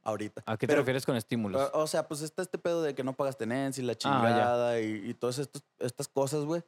[0.04, 0.44] Ahorita.
[0.46, 1.70] ¿A qué te Pero- refieres con estímulos?
[1.74, 4.80] O, sea, pues está este pedo de que no pagas tenencia y la Ah, chingada
[4.82, 6.62] y, y todas estos- estas cosas, güey.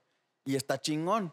[0.46, 1.32] Y está chingón.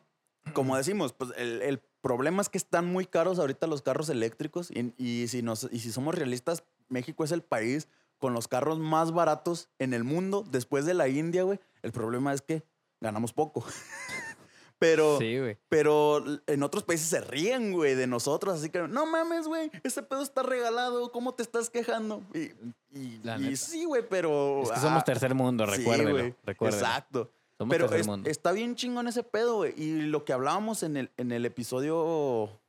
[0.52, 4.70] Como decimos, pues el, el problema es que están muy caros ahorita los carros eléctricos
[4.70, 7.88] y, y si nos, y si somos realistas, México es el país
[8.18, 11.58] con los carros más baratos en el mundo después de la India, güey.
[11.82, 12.62] El problema es que
[13.00, 13.64] ganamos poco.
[14.80, 15.36] Pero, sí,
[15.68, 18.54] pero en otros países se ríen, güey, de nosotros.
[18.54, 21.12] Así que, no mames, güey, ese pedo está regalado.
[21.12, 22.22] ¿Cómo te estás quejando?
[22.32, 24.62] Y, sí, güey, pero...
[24.62, 26.34] Es que somos ah, tercer mundo, sí, recuérdelo.
[26.44, 26.82] recuérdelo.
[26.82, 27.30] Exacto.
[27.68, 29.74] Pero es- está bien chingón ese pedo, güey.
[29.76, 32.60] Y lo que hablábamos en el, en el episodio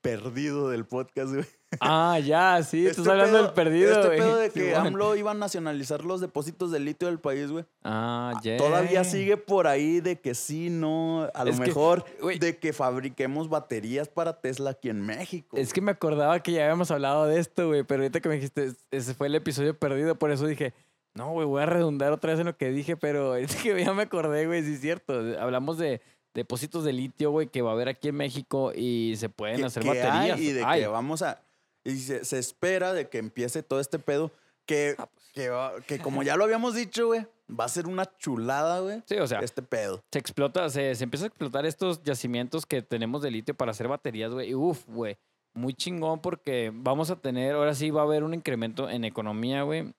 [0.00, 1.44] perdido del podcast, güey.
[1.80, 4.86] Ah, ya, sí, estás Este hablando pedo- del perdido, Este pedo de que Simón.
[4.86, 7.66] AMLO iba a nacionalizar los depósitos de litio del país, güey.
[7.82, 8.56] Ah, ya.
[8.56, 12.04] Todavía sigue por ahí de que sí, no, a lo que, mejor
[12.40, 15.56] de que fabriquemos baterías para Tesla aquí en México.
[15.58, 18.36] Es que me acordaba que ya habíamos hablado de esto, güey, pero ahorita que me
[18.36, 20.72] dijiste, es- ese fue el episodio perdido, por eso dije,
[21.14, 23.92] no, güey, voy a redundar otra vez en lo que dije, pero es que ya
[23.92, 25.12] me acordé, güey, sí es cierto.
[25.38, 26.00] Hablamos de
[26.34, 29.64] depósitos de litio, güey, que va a haber aquí en México y se pueden que,
[29.64, 30.36] hacer que baterías.
[30.38, 30.80] hay y de Hay.
[30.82, 31.40] que vamos a
[31.84, 34.32] y se, se espera de que empiece todo este pedo
[34.66, 35.30] que, Ah, pues.
[35.34, 39.02] que, va- que como ya lo habíamos dicho, güey, va a ser una chulada, güey.
[39.06, 40.02] Sí, o sea, Este pedo.
[40.10, 43.86] se explota, se, se empieza a explotar estos yacimientos que tenemos de litio para hacer
[43.86, 44.48] baterías, güey.
[44.50, 45.18] Y uff, güey,
[45.52, 49.62] muy chingón porque vamos a tener, ahora sí va a haber un incremento en economía,
[49.62, 49.92] güey.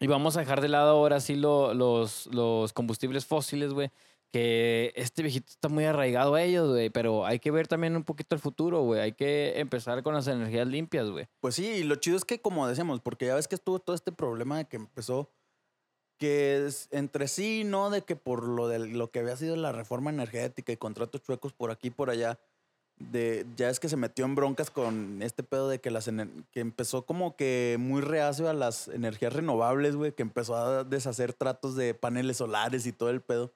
[0.00, 3.90] Y vamos a dejar de lado ahora sí lo- los, los combustibles fósiles, güey.
[4.32, 6.88] Que este viejito está muy arraigado a ellos, güey.
[6.88, 9.00] Pero hay que ver también un poquito el futuro, güey.
[9.00, 11.26] Hay que empezar con las energías limpias, güey.
[11.40, 13.94] Pues sí, y lo chido es que como decíamos, porque ya ves que estuvo todo
[13.94, 15.30] este problema de que empezó
[16.18, 17.90] que es entre sí, ¿no?
[17.90, 21.52] De que por lo de lo que había sido la reforma energética y contratos chuecos
[21.54, 22.38] por aquí y por allá,
[23.00, 26.08] de, ya es que se metió en broncas con este pedo de que las
[26.52, 31.32] que empezó como que muy reacio a las energías renovables, güey, que empezó a deshacer
[31.32, 33.52] tratos de paneles solares y todo el pedo.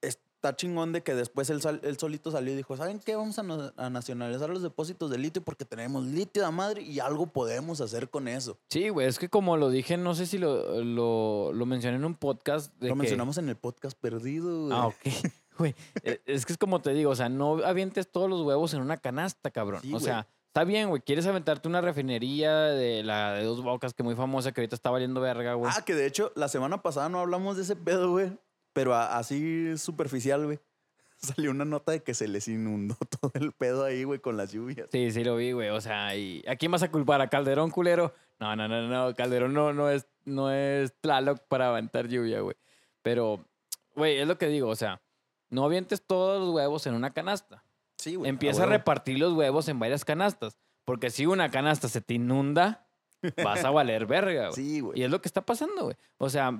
[0.00, 3.16] Es- está chingón de que después él, sal- él solito salió y dijo, ¿saben qué?
[3.16, 7.00] Vamos a, na- a nacionalizar los depósitos de litio porque tenemos litio de madre y
[7.00, 8.56] algo podemos hacer con eso.
[8.68, 12.04] Sí, güey, es que como lo dije, no sé si lo, lo, lo mencioné en
[12.04, 12.72] un podcast.
[12.78, 14.78] De Lo que- mencionamos en el podcast perdido, güey.
[14.78, 14.94] Ah, ok.
[15.58, 18.74] Güey, e- es que es como te digo, o sea, no avientes todos los huevos
[18.74, 19.80] en una canasta, cabrón.
[19.82, 20.04] Sí, o güey.
[20.04, 24.14] sea, está bien, güey, quieres aventarte una refinería de la de dos bocas que muy
[24.14, 25.70] famosa que ahorita está valiendo verga, güey.
[25.74, 28.32] Ah, que de hecho, la semana pasada no hablamos de ese pedo, güey.
[28.72, 30.58] Pero a- así superficial, güey.
[31.16, 34.52] Salió una nota de que se les inundó todo el pedo ahí, güey, con las
[34.52, 34.88] lluvias.
[34.92, 35.70] Sí, sí lo vi, güey.
[35.70, 37.22] O sea, ¿y ¿a quién vas a culpar?
[37.22, 38.14] ¿A Calderón, culero?
[38.38, 39.14] No, no, no, no.
[39.14, 42.54] Calderón no, no es, no es Tlaloc para aventar lluvia, güey.
[43.00, 43.46] Pero,
[43.94, 45.00] güey, es lo que digo, o sea,
[45.50, 47.62] no avientes todos los huevos en una canasta.
[47.98, 48.28] Sí, güey.
[48.28, 50.58] Empieza a repartir los huevos en varias canastas.
[50.84, 52.86] Porque si una canasta se te inunda,
[53.42, 54.52] vas a valer verga, güey.
[54.54, 55.00] Sí, güey.
[55.00, 55.96] Y es lo que está pasando, güey.
[56.18, 56.56] O sea,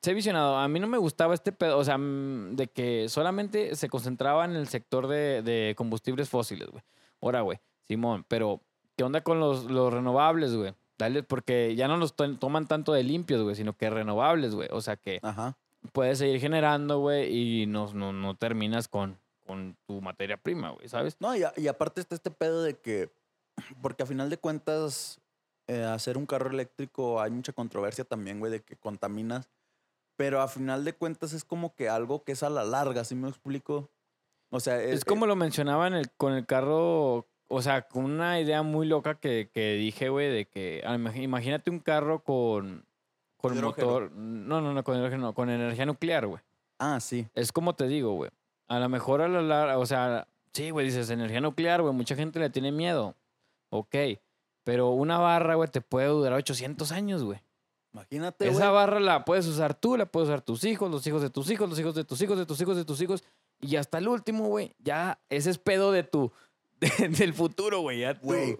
[0.00, 0.56] se he visionado.
[0.56, 4.44] A mí no me gustaba este pedo, o sea, mm, de que solamente se concentraba
[4.44, 6.82] en el sector de, de combustibles fósiles, güey.
[7.20, 8.60] Ahora, güey, Simón, pero
[8.96, 10.74] ¿qué onda con los, los renovables, güey?
[10.98, 14.68] Dale, porque ya no los to- toman tanto de limpios, güey, sino que renovables, güey.
[14.72, 15.56] O sea, que Ajá.
[15.92, 20.88] Puedes seguir generando, güey, y no, no, no terminas con, con tu materia prima, güey,
[20.88, 21.16] ¿sabes?
[21.20, 23.10] No, y, a- y aparte está este pedo de que,
[23.82, 25.20] porque a final de cuentas,
[25.68, 29.48] eh, hacer un carro eléctrico hay mucha controversia también, güey, de que contaminas.
[30.16, 33.14] Pero a final de cuentas es como que algo que es a la larga, ¿sí
[33.14, 33.90] me explico?
[34.50, 38.04] O sea, eh, Es como lo mencionaba en el, con el carro, o sea, con
[38.04, 42.84] una idea muy loca que, que dije, güey, de que imag- imagínate un carro con,
[43.42, 43.86] con Hidrógeno.
[43.86, 46.40] motor, no, no, no, con hidrógeno, no, con energía nuclear, güey.
[46.78, 47.28] Ah, sí.
[47.34, 48.30] Es como te digo, güey.
[48.68, 52.14] A lo mejor a la larga, o sea, sí, güey, dices energía nuclear, güey, mucha
[52.16, 53.14] gente le tiene miedo.
[53.70, 53.94] Ok.
[54.64, 57.40] Pero una barra, güey, te puede durar 800 años, güey.
[57.92, 61.28] Imagínate, Esa barra la puedes usar tú, la puedes usar tus hijos, los hijos de
[61.28, 63.22] tus hijos, los hijos de tus hijos, de tus hijos, de tus hijos.
[63.60, 66.32] Y hasta el último, güey, ya ese es pedo de tu,
[66.80, 68.00] de- del futuro, güey.
[68.00, 68.56] Ya tú- Güey,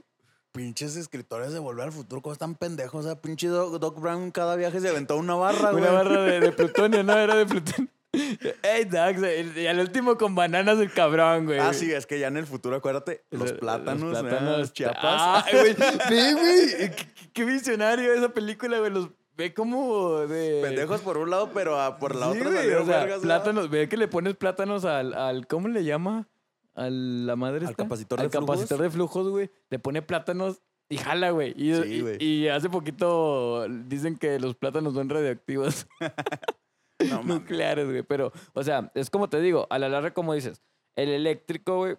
[0.53, 3.05] pinches escritores de Volver al Futuro, ¿cómo están pendejos?
[3.05, 5.83] O sea, pinche Doc, Doc Brown cada viaje se aventó una barra, güey.
[5.83, 7.19] Una barra de, de plutonio, ¿no?
[7.19, 7.91] Era de plutonio.
[8.63, 9.21] Ey, Dax,
[9.57, 11.59] y al último con bananas el cabrón, güey.
[11.59, 14.21] Ah, sí, es que ya en el futuro, acuérdate, los Los plátanos, ¿eh?
[14.21, 15.03] plátanos Chiapas.
[15.03, 15.75] Ah, güey.
[16.11, 16.91] Ve, güey.
[16.91, 18.91] Qué, qué visionario esa película, güey.
[18.91, 20.61] Los ve como de.
[20.63, 23.71] Pendejos por un lado, pero ah, por la Sí, otra güey, o sea, vergas, plátanos,
[23.71, 26.29] ve que le pones plátanos al, al ¿cómo le llama?
[26.75, 27.83] A la madre ¿Al esta?
[27.85, 28.47] capacitor Al de flujos?
[28.57, 29.51] capacitor de flujos, güey.
[29.71, 31.51] Le pone plátanos y jala, güey.
[31.57, 32.23] Y, Sí, y- güey.
[32.25, 35.87] y hace poquito dicen que los plátanos son radioactivos
[37.11, 38.03] No, nucleares, güey.
[38.03, 40.63] Pero, o sea, es como te digo, a la larga, como dices,
[40.97, 41.97] el eléctrico, güey,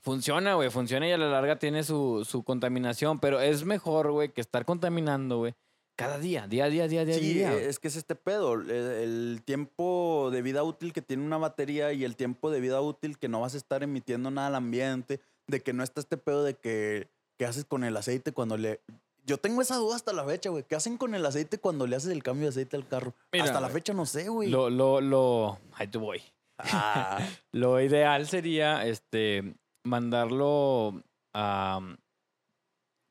[0.00, 0.70] funciona, güey.
[0.70, 3.18] Funciona y a la larga tiene su, su contaminación.
[3.20, 5.54] Pero es mejor, güey, que estar contaminando, güey.
[5.96, 7.52] Cada día, día a día, día a día, Sí, día.
[7.54, 8.54] es que es este pedo.
[8.54, 12.80] El, el tiempo de vida útil que tiene una batería y el tiempo de vida
[12.80, 16.16] útil que no vas a estar emitiendo nada al ambiente, de que no está este
[16.16, 18.80] pedo de que, ¿qué haces con el aceite cuando le...
[19.24, 20.64] Yo tengo esa duda hasta la fecha, güey.
[20.64, 23.14] ¿Qué hacen con el aceite cuando le haces el cambio de aceite al carro?
[23.30, 24.48] Mira, hasta la fecha no sé, güey.
[24.50, 25.58] Lo, lo, lo.
[25.74, 26.20] Ahí te voy.
[26.58, 27.20] Ah,
[27.52, 31.02] Lo ideal sería este mandarlo
[31.34, 31.80] a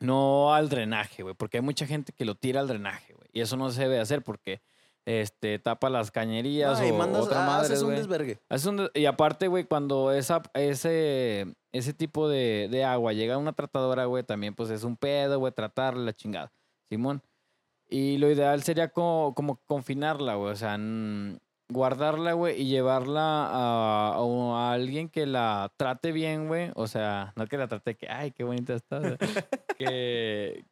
[0.02, 3.42] no al drenaje, güey, porque hay mucha gente que lo tira al drenaje, güey, y
[3.42, 4.62] eso no se debe hacer porque
[5.06, 8.40] este tapa las cañerías no, y o mandas, otra ah, madre, haces un desvergue.
[8.50, 13.36] Haces un de- y aparte, güey, cuando esa, ese, ese tipo de, de agua llega
[13.36, 16.52] a una tratadora, güey, también pues es un pedo, güey, tratarla, la chingada.
[16.90, 17.22] Simón.
[17.90, 20.78] Y lo ideal sería como, como confinarla, güey, o sea,
[21.72, 24.22] guardarla, güey, y llevarla a, a
[24.70, 26.72] a alguien que la trate bien, güey.
[26.76, 29.02] O sea, no que la trate que, ay, qué bonita está.
[29.78, 30.66] que,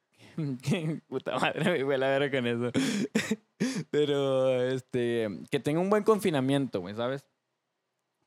[0.64, 2.72] que- Puta madre, me fue la verga con eso.
[3.92, 7.26] Pero, este, que tenga un buen confinamiento, güey, ¿sabes?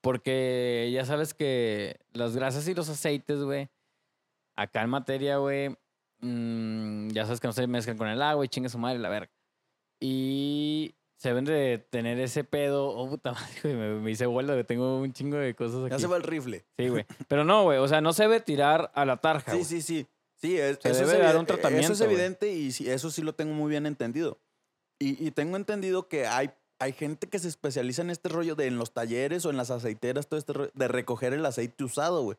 [0.01, 3.69] Porque ya sabes que las grasas y los aceites, güey,
[4.57, 5.77] acá en materia, güey,
[6.21, 9.09] mm, ya sabes que no se mezclan con el agua y chinga su madre la
[9.09, 9.31] verga.
[10.01, 12.91] Y se deben de tener ese pedo.
[12.99, 15.91] Oh, puta madre, me, me hice vuelo, que tengo un chingo de cosas aquí.
[15.93, 16.65] Ya se va el rifle.
[16.77, 17.07] Sí, güey.
[17.29, 20.07] Pero no, güey, o sea, no se debe tirar a la tarja, Sí, sí, sí.
[20.35, 23.11] Sí, es- Se eso, debe es dar un tratamiento, eso es evidente y sí, eso
[23.13, 24.41] sí lo tengo muy bien entendido.
[24.99, 26.51] Y, y tengo entendido que hay,
[26.81, 29.71] hay gente que se especializa en este rollo de en los talleres o en las
[29.71, 32.37] aceiteras, todo este rollo, de recoger el aceite usado, güey.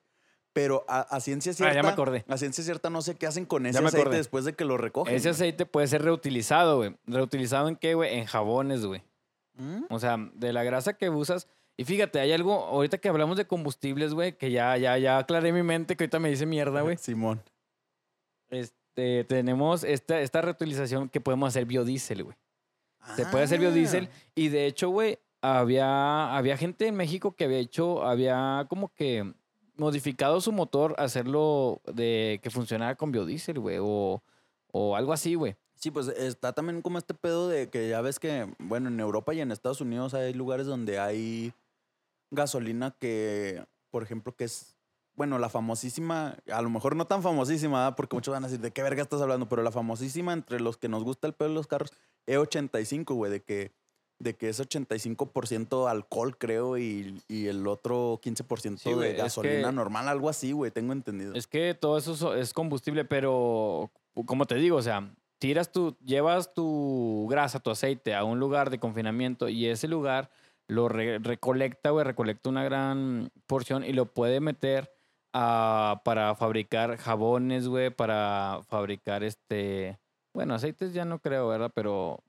[0.53, 1.71] Pero a, a ciencia cierta.
[1.71, 2.23] Ah, ya me acordé.
[2.27, 4.17] A ciencia cierta no sé qué hacen con ese aceite acordé.
[4.17, 5.15] después de que lo recogen.
[5.15, 6.95] Ese aceite puede ser reutilizado, güey.
[7.07, 8.17] ¿Reutilizado en qué, güey?
[8.19, 9.01] En jabones, güey.
[9.55, 9.85] ¿Mm?
[9.89, 11.47] O sea, de la grasa que usas.
[11.75, 15.51] Y fíjate, hay algo, ahorita que hablamos de combustibles, güey, que ya, ya, ya aclaré
[15.51, 16.97] mi mente, que ahorita me dice mierda, güey.
[17.01, 17.41] Simón.
[18.49, 22.37] Este, tenemos esta, esta reutilización que podemos hacer biodiesel, güey.
[23.15, 23.61] Se puede hacer Ah.
[23.61, 24.09] biodiesel.
[24.35, 29.33] Y de hecho, güey, había, había gente en México que había hecho, había como que
[29.76, 34.24] modificado su motor hacerlo de que funcionara con biodiesel, güey, o,
[34.71, 35.55] o algo así, güey.
[35.76, 39.34] Sí, pues está también como este pedo de que ya ves que, bueno, en Europa
[39.34, 41.53] y en Estados Unidos hay lugares donde hay
[42.32, 44.78] gasolina que, por ejemplo, que es,
[45.15, 48.71] bueno, la famosísima, a lo mejor no tan famosísima, porque muchos van a decir, ¿de
[48.71, 49.49] qué verga estás hablando?
[49.49, 51.91] Pero la famosísima entre los que nos gusta el pedo de los carros,
[52.28, 53.74] E85, güey, de que,
[54.20, 59.76] de que es 85% alcohol, creo, y, y el otro 15% Sí, de gasolina que-
[59.76, 61.34] normal, algo así, güey, tengo entendido.
[61.34, 63.91] Es que todo eso so- es combustible, pero
[64.26, 68.70] como te digo, o sea, tiras tu, llevas tu grasa, tu aceite a un lugar
[68.70, 70.30] de confinamiento y ese lugar
[70.68, 74.93] lo re- recolecta, güey, recolecta una gran porción y lo puede meter
[75.34, 79.99] a- para fabricar jabones, güey, para fabricar este,
[80.34, 81.72] bueno, aceites ya no creo, ¿verdad?
[81.76, 82.20] Pero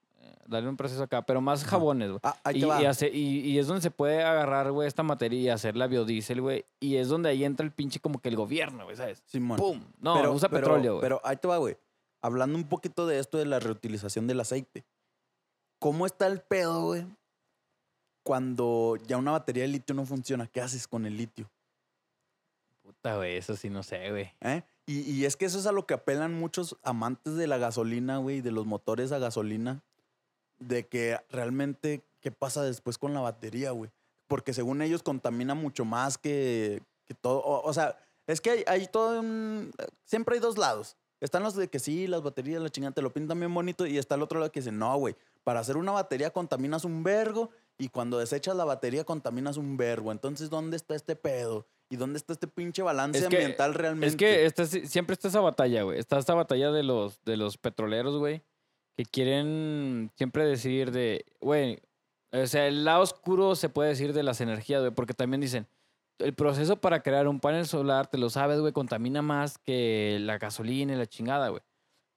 [0.46, 2.20] darle un proceso acá, pero más jabones, güey.
[2.22, 2.80] Ah, ahí Y, va.
[2.82, 5.86] y hace- y- y es donde se puede agarrar, güey, esta materia y hacer la
[5.86, 6.64] biodiesel, güey.
[6.80, 9.22] Y es donde ahí entra el pinche como que el gobierno, güey, ¿sabes?
[9.26, 9.58] Simón.
[9.58, 9.80] ¡Pum!
[10.00, 11.00] No, usa pero- petróleo, güey.
[11.02, 11.76] Pero ahí te va, güey.
[12.22, 14.84] Hablando un poquito de esto de la reutilización del aceite.
[15.78, 17.06] ¿Cómo está el pedo, güey?
[18.22, 21.50] Cuando ya una batería de litio no funciona, ¿qué haces con el litio?
[22.82, 24.32] Puta, güey, eso sí no sé, güey.
[24.40, 24.62] ¿Eh?
[24.86, 28.18] Y, y es que eso es a lo que apelan muchos amantes de la gasolina,
[28.18, 29.82] güey, de los motores a gasolina,
[30.58, 33.90] de que realmente, ¿qué pasa después con la batería, güey?
[34.26, 37.38] Porque según ellos contamina mucho más que, que todo.
[37.40, 39.70] O, o sea, es que hay, hay todo un...
[40.04, 40.96] Siempre hay dos lados.
[41.20, 43.96] Están los de que sí, las baterías, la chingada, te lo pintan bien bonito, y
[43.98, 47.50] está el otro lado que dice, no, güey, para hacer una batería contaminas un vergo,
[47.78, 50.12] y cuando desechas la batería contaminas un vergo.
[50.12, 51.66] Entonces, ¿dónde está este pedo?
[51.88, 54.06] ¿Y dónde está este pinche balance Es que- ambiental realmente?
[54.08, 55.98] Es que esta, sí- siempre está esa batalla, güey.
[55.98, 58.42] Está esta batalla de los, de los petroleros, güey,
[58.96, 61.80] que quieren siempre decir de, güey,
[62.32, 65.66] o sea, el lado oscuro se puede decir de las energías, güey, porque también dicen,
[66.18, 70.38] el proceso para crear un panel solar, te lo sabes, güey, contamina más que la
[70.38, 71.62] gasolina y la chingada, güey.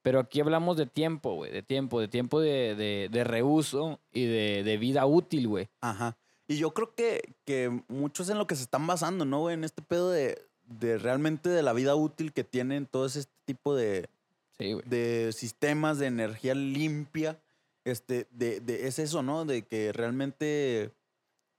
[0.02, 4.26] Pero aquí hablamos de tiempo, güey, de tiempo, de tiempo de, de, de reuso y
[4.26, 5.68] de, de vida útil, güey.
[5.80, 6.16] Ajá.
[6.46, 9.54] Y yo creo que, que muchos en lo que se están basando, ¿no, güey?
[9.54, 13.74] En este pedo de, de realmente de la vida útil que tienen todos este tipo
[13.74, 14.08] de,
[14.58, 17.40] Sí, de sistemas de energía limpia.
[17.84, 19.44] Este, de, de, es eso, ¿no?
[19.44, 20.92] De que realmente,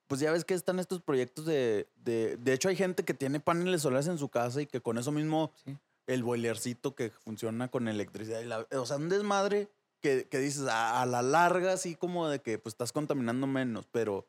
[0.08, 3.40] pues ya ves que están estos proyectos de, de, de hecho hay gente que tiene
[3.40, 5.76] paneles solares en su casa y que con eso mismo Sí.
[6.08, 9.70] el boilercito que funciona con electricidad, y la- o sea, un desmadre
[10.02, 13.88] que, que dices a, a la larga, así como de que pues estás contaminando menos,
[13.92, 14.28] pero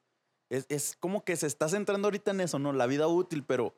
[0.48, 2.72] es, es como que se está centrando ahorita en eso, ¿no?
[2.72, 3.74] La vida útil, pero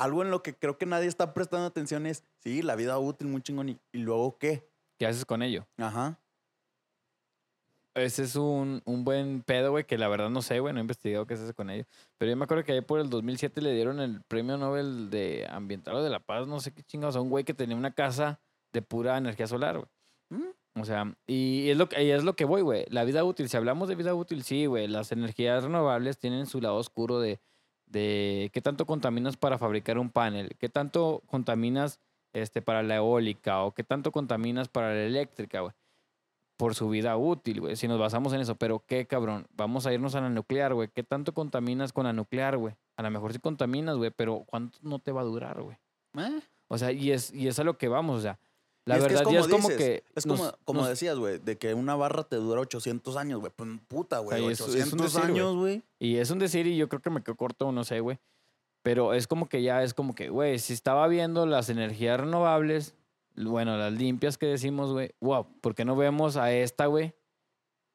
[0.00, 3.28] algo en lo que creo que nadie está prestando atención es, sí, la vida útil,
[3.28, 4.68] muy chingón, ¿y, y luego qué?
[4.98, 5.66] ¿Qué haces con ello?
[5.78, 6.18] Ajá.
[7.94, 10.82] Ese es un, un buen pedo, güey, que la verdad no sé, güey, no he
[10.82, 11.84] investigado qué se hace con ello.
[12.18, 15.46] Pero yo me acuerdo que ahí por el 2007 le dieron el premio Nobel de
[15.50, 17.92] Ambiental o de la Paz, no sé qué chingados, a un güey que tenía una
[17.92, 18.40] casa
[18.72, 19.88] de pura energía solar, güey.
[20.40, 20.80] Mm.
[20.80, 22.86] O sea, y es lo, que- y es lo que voy, güey.
[22.90, 24.86] La vida útil, si hablamos de vida útil, sí, güey.
[24.86, 27.40] Las energías renovables tienen su lado oscuro de,
[27.90, 32.00] de qué tanto contaminas para fabricar un panel, qué tanto contaminas
[32.32, 35.72] este, para la eólica o qué tanto contaminas para la eléctrica, güey.
[36.56, 37.76] Por su vida útil, güey.
[37.76, 39.46] Si nos basamos en eso, pero qué cabrón.
[39.56, 40.88] Vamos a irnos a la nuclear, güey.
[40.94, 42.74] ¿Qué tanto contaminas con la nuclear, güey?
[42.96, 45.78] A lo mejor sí contaminas, güey, pero ¿cuánto no te va a durar, güey?
[46.18, 48.38] Eh, O sea, y es, y es a lo que vamos, o sea.
[48.90, 50.04] La Y es que verdad, ya es como dices, que.
[50.14, 53.40] Es nos- como, como nos- decías, güey, de que una barra te dura 800 años,
[53.40, 53.52] güey.
[53.54, 54.38] Pues puta, güey.
[54.44, 55.82] Ay, es- es un 800 decir, años, güey.
[55.98, 58.18] Y es un decir, y yo creo que me quedo corto, no sé, güey.
[58.82, 62.94] Pero es como que ya es como que, güey, si estaba viendo las energías renovables,
[63.36, 67.14] bueno, las limpias que decimos, güey, wow, ¿por qué no vemos a esta, güey?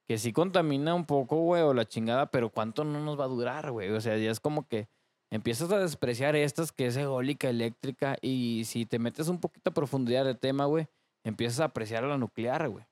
[0.07, 3.27] Que sí contamina un poco, güey, o la chingada, pero ¿cuánto no nos va a
[3.27, 3.89] durar, güey?
[3.91, 4.87] O sea, ya es como que
[5.31, 9.73] empiezas a despreciar estas que es eólica, eléctrica, y si te metes un poquito a
[9.73, 10.87] profundidad del tema, güey,
[11.23, 12.85] empiezas a apreciar a la nuclear, güey.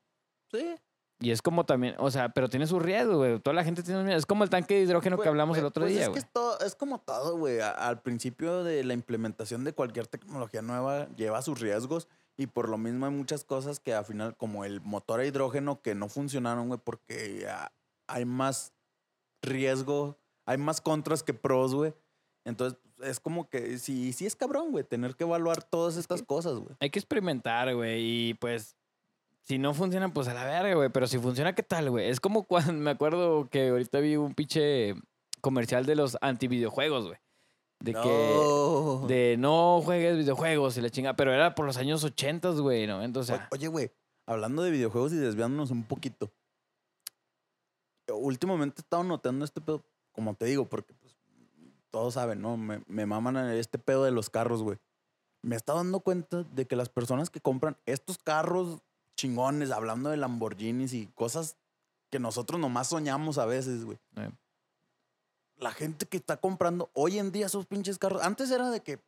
[0.52, 0.76] Sí.
[1.20, 3.40] Y es como también, o sea, pero tiene su riesgo, güey.
[3.40, 4.18] Toda la gente tiene miedo.
[4.18, 6.20] Es como el tanque de hidrógeno que hablamos el otro pues día, es güey.
[6.22, 7.60] que es, todo- es como todo, güey.
[7.62, 12.78] Al principio de la implementación de cualquier tecnología nueva lleva sus riesgos y por lo
[12.78, 16.68] mismo hay muchas cosas que al final, como el motor a hidrógeno, que no funcionaron,
[16.68, 17.72] güey, porque ah,
[18.08, 18.74] hay más
[19.42, 21.94] riesgo, hay más contras que pros, güey.
[22.46, 26.56] Entonces, es como que sí, sí es cabrón, güey, tener que evaluar todas estas cosas,
[26.56, 26.76] güey.
[26.80, 28.02] Hay que experimentar, güey.
[28.30, 28.76] Y pues,
[29.44, 30.90] si no funciona, pues a la verga, güey.
[30.90, 32.10] Pero si funciona, ¿qué tal, güey?
[32.10, 34.96] Es como cuando me acuerdo que ahorita vi un pinche
[35.42, 37.18] comercial de los antivideojuegos, güey.
[37.80, 39.08] De que.
[39.14, 41.16] De no juegues videojuegos y la chinga.
[41.18, 43.04] Pero era por los años 80, güey, ¿no?
[43.04, 43.92] Entonces, O- Oye, güey,
[44.26, 46.32] hablando de videojuegos y desviándonos un poquito.
[48.10, 50.94] últimamente he estado notando este pedo, como te digo, porque
[51.94, 52.58] todos saben, ¿no?
[52.58, 54.80] Me, me maman este pedo de los carros, güey.
[55.44, 58.82] Me estado dando cuenta de que las personas que compran estos carros
[59.16, 61.56] chingones, hablando de Lamborghinis y cosas
[62.10, 64.00] que nosotros nomás soñamos a veces, güey.
[64.16, 64.32] Eh.
[65.58, 69.00] La gente que está comprando hoy en día esos pinches carros, antes era de que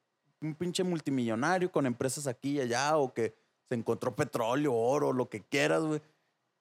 [0.41, 3.33] un pinche multimillonario con empresas aquí y allá o que
[3.67, 6.01] se encontró petróleo, oro, lo que quieras, güey.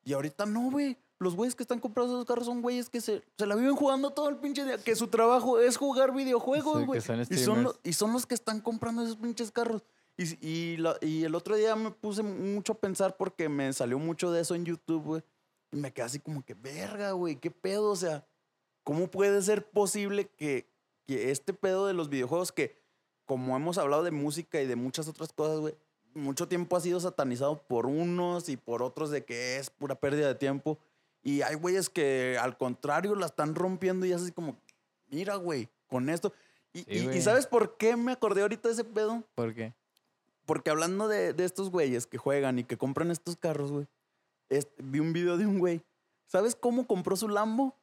[0.04, 0.96] Y ahorita no, güey.
[1.24, 4.10] Los güeyes que están comprando esos carros son güeyes que se, se la viven jugando
[4.10, 6.98] todo el pinche día, que su trabajo es jugar videojuegos, güey.
[7.34, 9.82] y, son los, y son los que están comprando esos pinches carros.
[10.16, 13.98] Y, y, la- y el otro día me puse mucho a pensar porque me salió
[13.98, 15.22] mucho de eso en YouTube, güey.
[15.72, 17.90] Y me quedé así como que, verga, güey, qué pedo.
[17.90, 18.24] O sea,
[18.84, 20.68] ¿cómo puede ser posible que,
[21.06, 22.76] que este pedo de los videojuegos que,
[23.24, 25.74] como hemos hablado de música y de muchas otras cosas, güey,
[26.14, 30.28] mucho tiempo ha sido satanizado por unos y por otros de que es pura pérdida
[30.28, 30.78] de tiempo.
[31.24, 34.56] Y hay güeyes que al contrario la están rompiendo y es así como,
[35.08, 36.32] mira, güey, con esto.
[36.72, 37.22] Y, Sí, y- y.
[37.22, 39.24] ¿sabes por qué me acordé ahorita de ese pedo?
[39.34, 39.72] ¿Por qué?
[40.44, 43.86] Porque hablando de, de estos güeyes que juegan y que compran estos carros, güey,
[44.50, 45.82] es- vi un video de un güey.
[46.26, 47.74] ¿Sabes cómo compró su Lambo?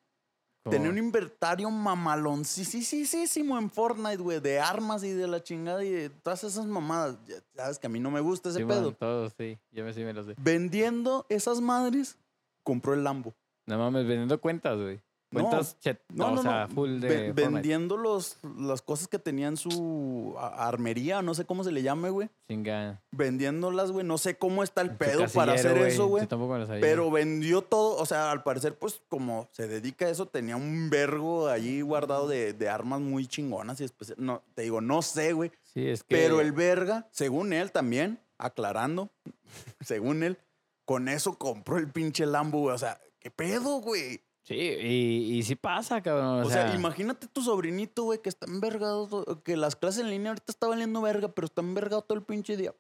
[0.69, 5.09] Tenía un inventario mamalón, sí, sí, sí, sí, sí, en Fortnite, güey, de armas y
[5.09, 7.17] de la chingada y de todas esas mamadas.
[7.25, 8.83] Ya sabes que a mí no me gusta ese Sí, pedo.
[8.91, 9.57] man, todos, sí.
[9.71, 10.35] Yo me, sí me lo sé.
[10.37, 12.15] Vendiendo esas madres,
[12.63, 13.33] compró el Lambo.
[13.65, 14.99] No mames, vendiendo cuentas, güey.
[15.33, 19.47] No, Cuentas chet, No, o sea, full de Ve- vendiendo los, las cosas que tenía
[19.47, 22.29] en su armería, no sé cómo se le llame, güey.
[22.49, 23.01] Chinga.
[23.11, 24.05] Vendiéndolas, güey.
[24.05, 26.27] No sé cómo está el pedo para hacer eso, güey.
[26.27, 26.81] Tampoco me lo sabía.
[26.81, 30.89] Pero vendió todo, o sea, al parecer, pues como se dedica a eso, tenía un
[30.89, 34.17] vergo allí guardado de, de armas muy chingonas y especial.
[34.19, 35.49] No, te digo, no sé, güey.
[35.63, 36.13] Sí, es que.
[36.13, 39.09] Pero el verga, según él también, aclarando,
[39.79, 40.37] según él,
[40.85, 42.75] con eso compró el pinche Lambo, güey.
[42.75, 44.21] O sea, ¿qué pedo, güey?
[44.43, 46.43] Sí, y, y sí pasa, cabrón.
[46.43, 50.51] O, sea, imagínate tu sobrinito, güey, que está envergado, que las clases en línea ahorita
[50.51, 52.73] está valiendo verga, pero está envergado todo el pinche día.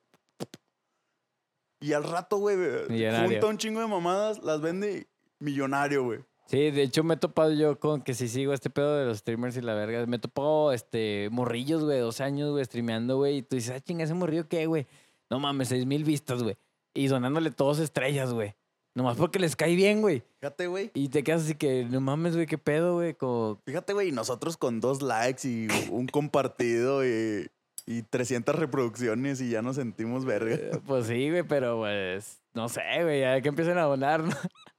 [1.79, 5.07] Y al rato, güey, junta un chingo de mamadas, las vende
[5.39, 6.19] millonario, güey.
[6.45, 9.19] Sí, de hecho me he topado yo con que si sigo este pedo de los
[9.19, 10.05] streamers y la verga.
[10.05, 13.37] Me he topado este, morrillos, güey, 12 años, güey, streameando, güey.
[13.37, 14.85] Y tú dices, ah, chinga, ese morrillo, ¿qué, güey?
[15.29, 16.57] No mames, 6 mil vistas, güey.
[16.93, 18.55] Y donándole todos estrellas, güey.
[18.93, 20.23] Nomás porque les cae bien, güey.
[20.41, 20.91] Fíjate, güey.
[20.93, 23.13] Y te quedas así que, no mames, güey, qué pedo, güey.
[23.13, 27.49] Como, Fíjate, güey, y nosotros con dos likes y un compartido y,
[27.85, 30.55] y 300 reproducciones y ya nos sentimos verga.
[30.55, 34.35] eh, pues sí, güey, pero pues, no sé, güey, ya que empiecen a donar, ¿no?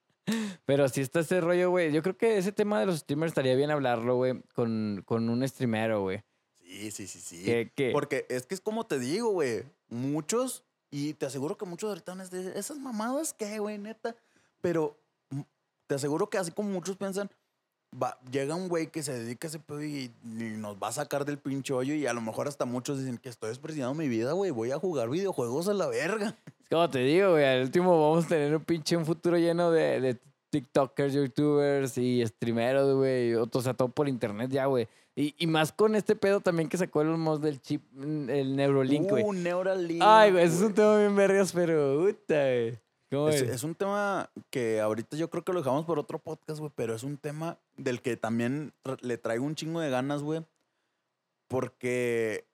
[0.65, 1.91] Pero sí está ese rollo, güey.
[1.93, 5.47] Yo creo que ese tema de los streamers estaría bien hablarlo, güey, con, con un
[5.49, 6.23] streamero, güey.
[6.61, 7.45] Sí, sí, sí, sí.
[7.45, 9.65] Que, que, Porque es que es como te digo, güey.
[9.89, 14.14] Muchos, y te aseguro que muchos ahorita van a decir, esas mamadas, ¿qué, güey, neta?
[14.61, 14.95] Pero
[15.30, 15.40] mm,
[15.86, 17.30] te aseguro que así como muchos piensan,
[18.01, 20.28] va, llega un güey que se dedica a ese pedo y, y
[20.59, 23.30] nos va a sacar del pinche hoyo y a lo mejor hasta muchos dicen que
[23.30, 24.51] estoy despreciando mi vida, güey.
[24.51, 26.36] Voy a jugar videojuegos a la verga.
[26.62, 29.70] Es como te digo, güey, al último vamos a tener un pinche un futuro lleno
[29.70, 30.20] de, de
[30.51, 33.34] TikTokers, YouTubers y streameros, güey.
[33.34, 34.86] O sea, todo por internet ya, güey.
[35.15, 38.57] Y, y más con este pedo también que sacó el mod del chip, mm, el
[38.57, 39.25] Neurolink, güey.
[39.25, 40.01] Uh, Neuralink.
[40.03, 42.79] Ay, güey, ese es un tema bien vergas, pero puta, güey.
[43.11, 46.73] ¿Cómo Es, un tema que ahorita yo creo que lo dejamos por otro podcast, güey,
[46.75, 50.47] pero es un tema del que también le traigo un chingo de ganas, güey,
[51.47, 52.47] porque,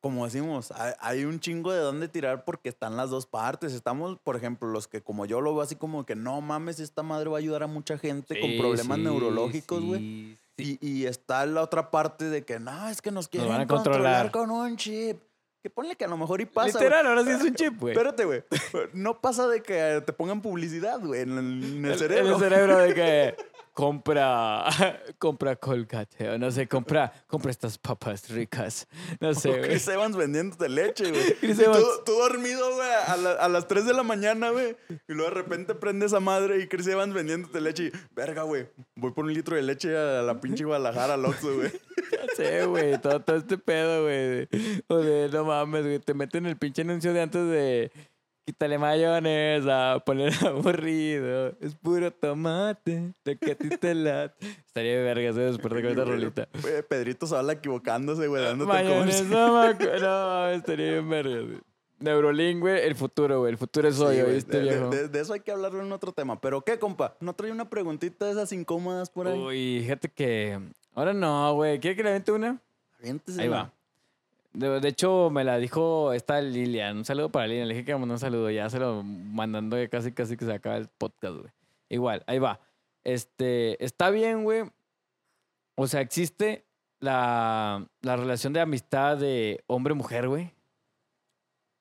[0.00, 3.72] como decimos, hay, hay un chingo de dónde tirar porque están las dos partes.
[3.72, 7.02] Estamos, por ejemplo, los que como yo lo veo así como que no mames, esta
[7.02, 9.98] madre va a ayudar a mucha gente con problemas sí, neurológicos, güey.
[10.00, 10.38] sí.
[10.56, 13.66] Y, y está la otra parte de que no, es que nos quieren van a
[13.66, 14.30] controlar.
[14.30, 14.30] controlar.
[14.30, 15.20] con un chip.
[15.62, 16.78] Que ponle que a lo mejor y pasa.
[16.78, 17.92] Literal, ahora sí es un chip, güey.
[17.94, 18.44] Espérate, güey.
[18.92, 22.34] No pasa de que te pongan publicidad, güey, en el, el En cerebro.
[22.34, 23.36] el cerebro de que
[23.74, 24.64] compra,
[25.18, 28.86] compra Colgate, o no sé, compra, compra estas papas ricas.
[29.20, 29.62] No sé, güey.
[29.62, 31.34] Chris Evans vendiéndote leche, güey.
[31.40, 31.84] Chris tú, Evans.
[32.06, 34.76] tú dormido, güey, a, la- a las 3 de la mañana, güey.
[35.08, 37.84] Y luego de repente prende esa madre y Chris Evans vendiéndote leche.
[37.86, 41.54] Y, verga, güey, voy por un litro de leche a la pinche Guadalajara, al Oxxo,
[41.54, 41.70] güey.
[42.12, 44.48] Ya sé, güey, todo, todo este pedo, güey.
[44.86, 47.92] O de, no mames, güey, te meten el pinche anuncio de antes de
[48.44, 54.46] quítale mayonesa, poner aburrido, es puro tomate, lo que a ti te late.
[54.66, 55.40] Estaría de vergas, ¿eh?
[55.40, 56.48] después de con esta rolita.
[56.60, 61.58] Güey, Pedrito Zavala equivocándose, güey, dándote Mayonesa, maco- no estaría bien vergas, güey.
[62.00, 64.90] Neurolink, güey, el futuro, güey, el futuro es hoy, Sí, güey, ¿oíste, de, de- viejo?
[64.90, 66.38] de- de eso hay que hablarlo en otro tema.
[66.40, 67.16] Pero, ¿qué, compa?
[67.20, 69.38] ¿No trae una preguntita de esas incómodas por ahí?
[69.38, 70.60] Uy, fíjate que...
[70.94, 71.78] Ahora no, güey.
[71.80, 72.60] ¿Quiere que le aviente una?
[72.98, 73.42] Aviéntesela.
[73.42, 73.72] Ahí va.
[74.54, 76.98] De, de hecho, me la dijo esta Lilian.
[76.98, 77.68] Un saludo para Lilian.
[77.68, 78.50] Le dije que mandó un saludo.
[78.50, 81.52] Ya se lo mandando casi casi que se acaba el podcast, güey.
[81.88, 82.60] Igual, ahí va.
[83.02, 84.70] este, está bien, güey.
[85.76, 86.64] O sea, existe
[87.00, 90.52] la, la relación de amistad de hombre-mujer, güey.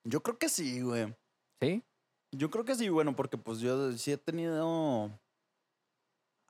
[0.04, 1.14] Yo creo que sí, güey.
[1.62, 1.84] ¿Sí?
[2.32, 5.12] Yo creo que sí, bueno, porque pues yo sí he tenido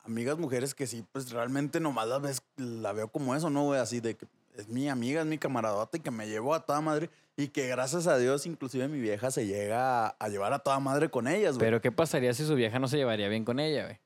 [0.04, 3.80] amigas mujeres que sí, pues realmente nomás la, ves, la veo como eso, ¿no, güey?
[3.80, 6.82] Así de que es mi amiga, es mi camaradota y que me llevo a toda
[6.82, 10.60] madre y que gracias a Dios inclusive mi vieja se llega a, a llevar a
[10.60, 11.66] toda madre con ellas, güey.
[11.68, 14.00] Pero ¿qué pasaría si su vieja no se llevaría bien con ella, güey?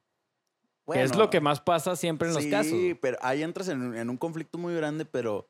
[0.90, 2.72] que es lo que más pasa siempre en los sí, casos.
[2.72, 2.94] güey.
[2.94, 5.50] pero ahí entras en, en un conflicto muy grande, pero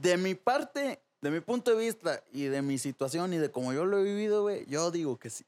[0.00, 3.72] de mi parte, de mi punto de vista y de mi situación y de cómo
[3.72, 5.44] yo lo he vivido, güey, yo digo que sí.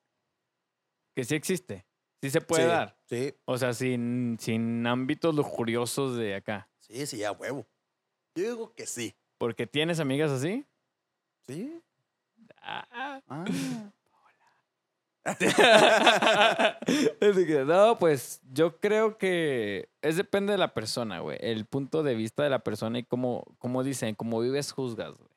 [1.15, 1.87] Que sí existe.
[2.21, 2.97] Sí se puede Sí, dar.
[3.09, 6.69] Sí, O sea, sin, sin ámbitos lujuriosos de acá.
[6.81, 7.65] sí, sí, a huevo.
[8.35, 9.15] Yo digo que sí.
[9.39, 10.65] Porque tienes amigas así.
[11.47, 11.81] Sí.
[12.61, 13.21] Ah.
[13.29, 13.45] Ah.
[17.21, 21.39] Que, no, pues yo creo que es depende de la persona, güey.
[21.41, 25.31] El punto de vista de la persona y cómo, cómo dicen, cómo vives, juzgas, güey.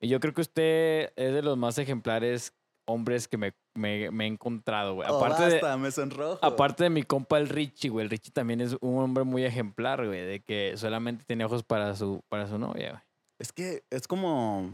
[0.00, 2.52] Y yo creo que usted es de los más ejemplares
[2.86, 5.08] hombres que me, me- me he encontrado, güey.
[5.10, 6.38] Oh, Aparte de, me sonrojo.
[6.42, 8.04] Aparte de mi compa el Richie, güey.
[8.04, 10.20] El Richie también es un hombre muy ejemplar, güey.
[10.24, 13.02] De que solamente tiene ojos para su, para su novia, güey.
[13.38, 14.70] Es que es como.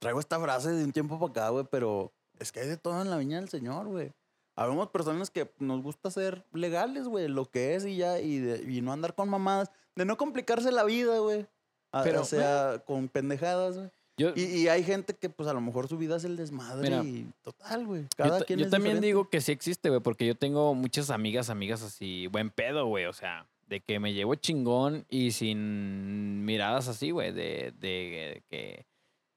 [0.00, 3.02] Traigo esta frase de un tiempo para acá, güey, pero es que hay de todo
[3.02, 4.12] en la viña del Señor, güey.
[4.56, 8.62] Habemos personas que nos gusta ser legales, güey, lo que es y ya, y, de-
[8.70, 11.46] y no andar con mamadas, de no complicarse la vida, güey.
[11.92, 13.90] A- Pero, o sea, con pendejadas, güey.
[14.20, 16.90] Yo, Y, y hay gente que, pues, a lo mejor su vida es el desmadre
[16.90, 18.02] Mira, y total, güey.
[18.02, 19.06] yo Cada ta- quien yo es también diferente.
[19.06, 23.06] digo que sí existe, güey, porque yo tengo muchas amigas, amigas así, buen pedo, güey.
[23.06, 28.84] O sea, de que me llevo chingón y sin miradas así, güey, de, de que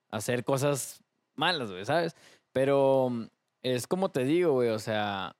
[0.09, 1.01] hacer cosas
[1.35, 2.15] malas, güey, ¿sabes?
[2.51, 3.23] Pero mm,
[3.63, 5.35] es como te digo, güey, o sea,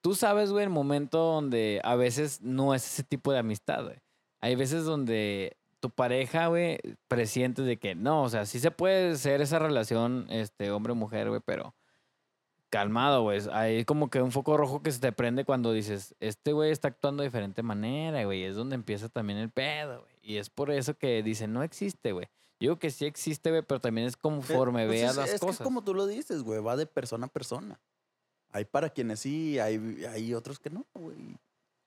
[0.00, 3.96] tú sabes, güey, el momento donde a veces no es ese tipo de amistad, güey.
[4.40, 9.16] Hay veces donde tu pareja, güey, presiente de que no, o sea, sí se puede
[9.16, 11.74] ser esa relación, este, hombre-mujer, güey, pero
[12.70, 13.40] calmado, güey.
[13.52, 16.88] Hay como que un foco rojo que se te prende cuando dices, este güey está
[16.88, 18.44] actuando de diferente manera, güey.
[18.44, 20.14] Es donde empieza también el pedo, güey.
[20.22, 22.26] Y es por eso que dicen, no existe, güey.
[22.58, 25.28] Yo digo que sí existe, güey, pero también es Eh, conforme pues veas es, las
[25.28, 25.60] es que cosas.
[25.60, 27.80] es como tú lo dices, güey, va de persona a persona.
[28.50, 31.38] Hay para quienes sí, hay, hay otros que no, güey.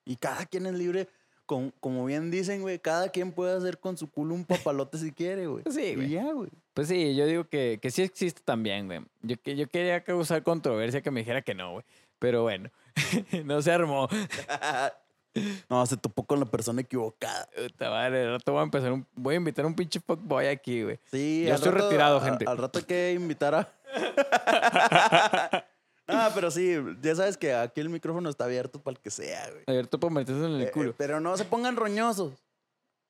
[0.06, 1.08] Y cada quien es libre,
[1.50, 5.12] con- como bien dicen, güey, cada quien puede hacer con su culo un papalote si
[5.12, 5.64] quiere, güey.
[5.72, 6.10] Sí, güey.
[6.10, 6.52] ya, güey.
[6.76, 9.00] Pues sí, yo digo que, que sí existe también, güey.
[9.24, 11.86] Yo, que- yo quería causar controversia que me dijera que no, güey.
[12.20, 12.70] Pero bueno,
[13.46, 14.08] no se armó.
[15.70, 17.50] no, se topó con la persona equivocada.
[17.56, 19.08] Puta madre, al rato voy a empezar un...
[19.16, 21.00] Voy a invitar a un pinche fuckboy aquí, güey.
[21.12, 22.46] Sí, Yo estoy retirado, a- gente.
[22.48, 23.74] Al rato hay que invitar a.
[26.10, 29.50] Ah, pero sí, ya sabes que aquí el micrófono está abierto para el que sea,
[29.52, 29.64] güey.
[29.68, 30.96] A ver, tú para meterse en el Eh, eh, culo.
[30.98, 32.34] pero no se pongan roñosos.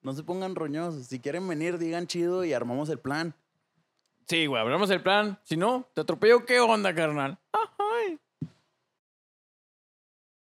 [0.01, 1.07] No se pongan roñosos.
[1.07, 3.33] Si quieren venir, digan chido y armamos el plan.
[4.27, 5.39] Sí, güey, hablamos del plan.
[5.43, 7.37] Si no, te atropello, ¿qué onda, carnal?
[7.53, 7.71] Ah,